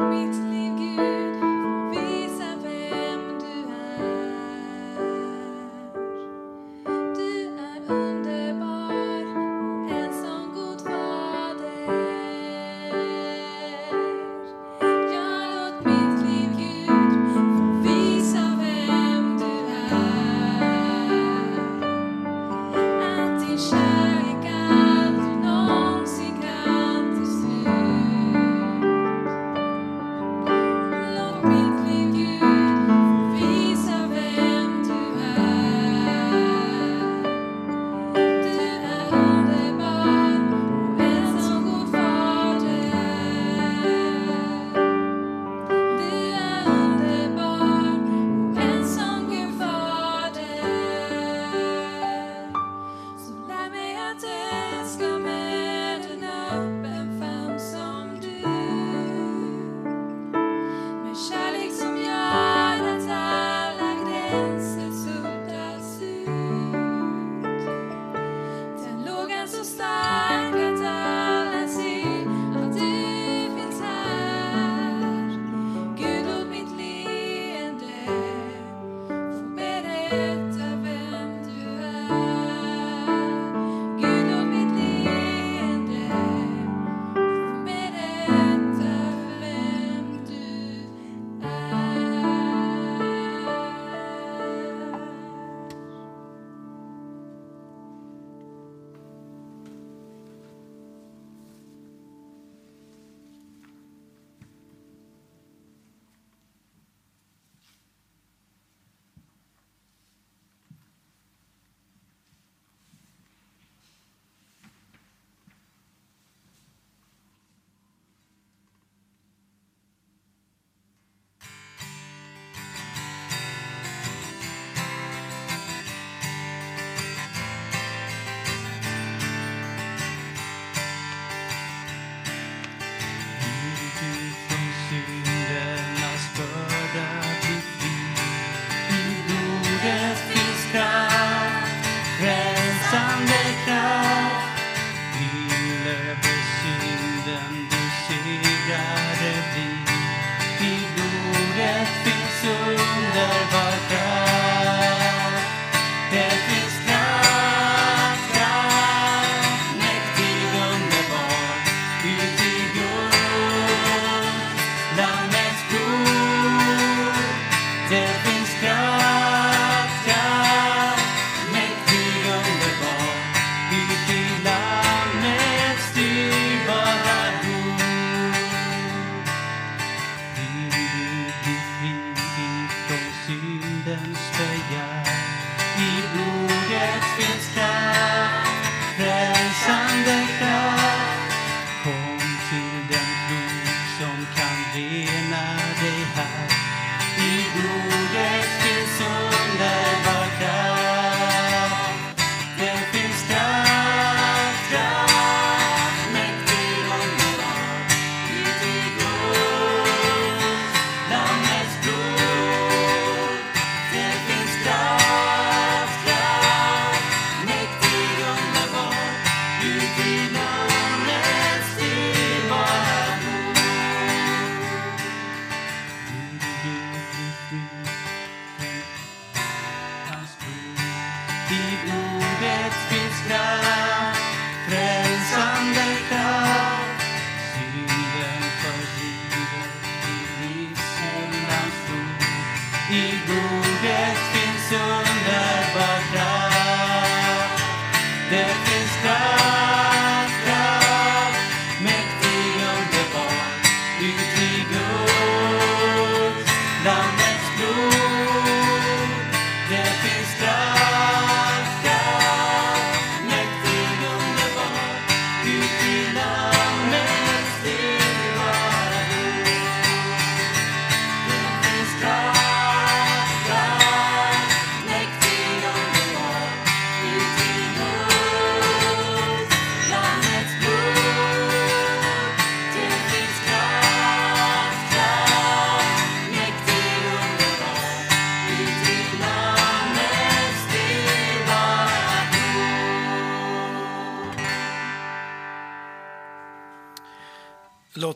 meet 0.00 0.49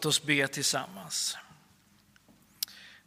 Låt 0.04 0.08
oss 0.08 0.22
be 0.22 0.48
tillsammans. 0.48 1.36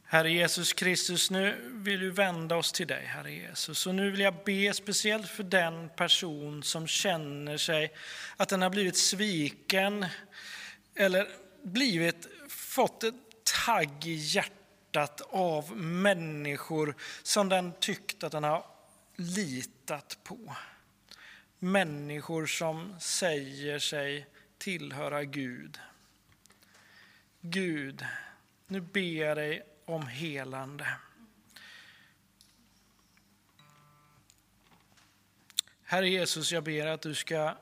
Herre 0.03 0.31
Jesus 0.31 0.73
Kristus, 0.73 1.31
nu 1.31 1.71
vill 1.73 1.99
vi 1.99 2.09
vända 2.09 2.55
oss 2.55 2.71
till 2.71 2.87
dig, 2.87 3.05
Herre 3.05 3.31
Jesus. 3.31 3.87
Och 3.87 3.95
nu 3.95 4.11
vill 4.11 4.19
jag 4.19 4.43
be 4.45 4.73
speciellt 4.73 5.27
för 5.29 5.43
den 5.43 5.89
person 5.89 6.63
som 6.63 6.87
känner 6.87 7.57
sig 7.57 7.93
att 8.37 8.49
den 8.49 8.61
har 8.61 8.69
blivit 8.69 8.97
sviken 8.97 10.05
eller 10.95 11.27
blivit, 11.63 12.27
fått 12.49 13.03
ett 13.03 13.15
tagg 13.65 14.05
i 14.05 14.13
hjärtat 14.13 15.21
av 15.29 15.77
människor 15.77 16.95
som 17.23 17.49
den 17.49 17.73
tyckt 17.79 18.23
att 18.23 18.31
den 18.31 18.43
har 18.43 18.65
litat 19.15 20.17
på. 20.23 20.55
Människor 21.59 22.45
som 22.45 22.95
säger 22.99 23.79
sig 23.79 24.27
tillhöra 24.57 25.23
Gud. 25.23 25.79
Gud, 27.49 28.05
nu 28.67 28.81
ber 28.81 29.01
jag 29.01 29.37
dig 29.37 29.63
om 29.85 30.07
helande. 30.07 30.87
Herre 35.83 36.09
Jesus, 36.09 36.51
jag 36.51 36.63
ber 36.63 36.87
att 36.87 37.01
du 37.01 37.15
ska 37.15 37.57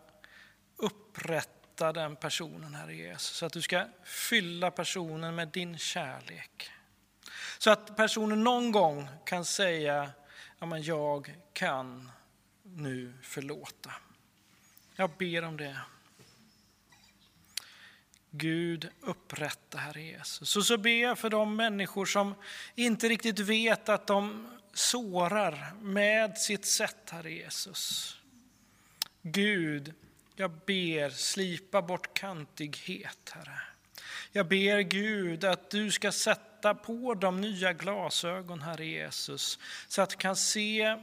upprätta 0.75 1.93
den 1.93 2.15
personen, 2.15 2.75
Herre 2.75 2.95
Jesus. 2.95 3.37
Så 3.37 3.45
att 3.45 3.53
du 3.53 3.61
ska 3.61 3.87
fylla 4.03 4.71
personen 4.71 5.35
med 5.35 5.47
din 5.47 5.77
kärlek. 5.77 6.71
Så 7.57 7.71
att 7.71 7.97
personen 7.97 8.43
någon 8.43 8.71
gång 8.71 9.09
kan 9.25 9.45
säga, 9.45 10.11
ja 10.59 10.65
men 10.65 10.83
jag 10.83 11.35
kan 11.53 12.11
nu 12.63 13.13
förlåta. 13.21 13.93
Jag 14.95 15.09
ber 15.17 15.43
om 15.43 15.57
det. 15.57 15.77
Gud 18.37 18.89
upprätta, 19.01 19.77
Herre 19.77 20.01
Jesus. 20.01 20.55
Och 20.55 20.65
så 20.65 20.77
ber 20.77 21.01
jag 21.01 21.19
för 21.19 21.29
de 21.29 21.55
människor 21.55 22.05
som 22.05 22.35
inte 22.75 23.09
riktigt 23.09 23.39
vet 23.39 23.89
att 23.89 24.07
de 24.07 24.47
sårar 24.73 25.73
med 25.81 26.37
sitt 26.37 26.65
sätt, 26.65 27.09
Herre 27.09 27.31
Jesus. 27.31 28.17
Gud, 29.21 29.93
jag 30.35 30.51
ber 30.51 31.09
slipa 31.09 31.81
bort 31.81 32.13
kantighet, 32.13 33.31
Herre. 33.33 33.61
Jag 34.31 34.47
ber 34.47 34.79
Gud 34.79 35.43
att 35.43 35.69
du 35.69 35.91
ska 35.91 36.11
sätta 36.11 36.75
på 36.75 37.13
dem 37.13 37.41
nya 37.41 37.73
glasögon, 37.73 38.61
Herre 38.61 38.85
Jesus, 38.85 39.59
så 39.87 40.01
att 40.01 40.09
du 40.09 40.15
kan 40.15 40.35
se 40.35 40.97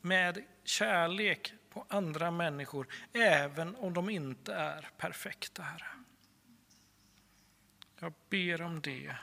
med 0.00 0.44
kärlek 0.64 1.52
på 1.70 1.86
andra 1.88 2.30
människor, 2.30 2.86
även 3.12 3.76
om 3.76 3.94
de 3.94 4.10
inte 4.10 4.54
är 4.54 4.88
perfekta, 4.98 5.62
Herre. 5.62 5.99
Jag 8.02 8.12
ber 8.30 8.62
om 8.62 8.80
det. 8.80 9.16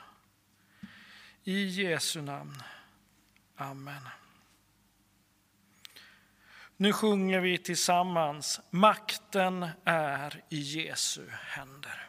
I 1.44 1.64
Jesu 1.64 2.22
namn. 2.22 2.62
Amen. 3.56 4.08
Nu 6.76 6.92
sjunger 6.92 7.40
vi 7.40 7.58
tillsammans 7.58 8.60
Makten 8.70 9.68
är 9.84 10.44
i 10.48 10.58
Jesu 10.58 11.28
händer. 11.30 12.08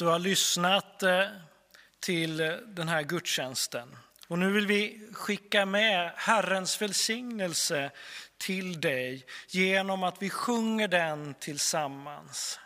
Du 0.00 0.06
har 0.06 0.18
lyssnat 0.18 1.02
eh, 1.02 1.26
till 2.00 2.36
den 2.66 2.88
här 2.88 3.02
gudstjänsten. 3.02 3.96
Och 4.28 4.38
nu 4.38 4.52
vill 4.52 4.66
vi 4.66 5.08
skicka 5.12 5.66
med 5.66 6.12
Herrens 6.16 6.82
välsignelse 6.82 7.90
till 8.38 8.80
dig 8.80 9.26
genom 9.48 10.02
att 10.02 10.22
vi 10.22 10.30
sjunger 10.30 10.88
den 10.88 11.34
tillsammans. 11.34 12.60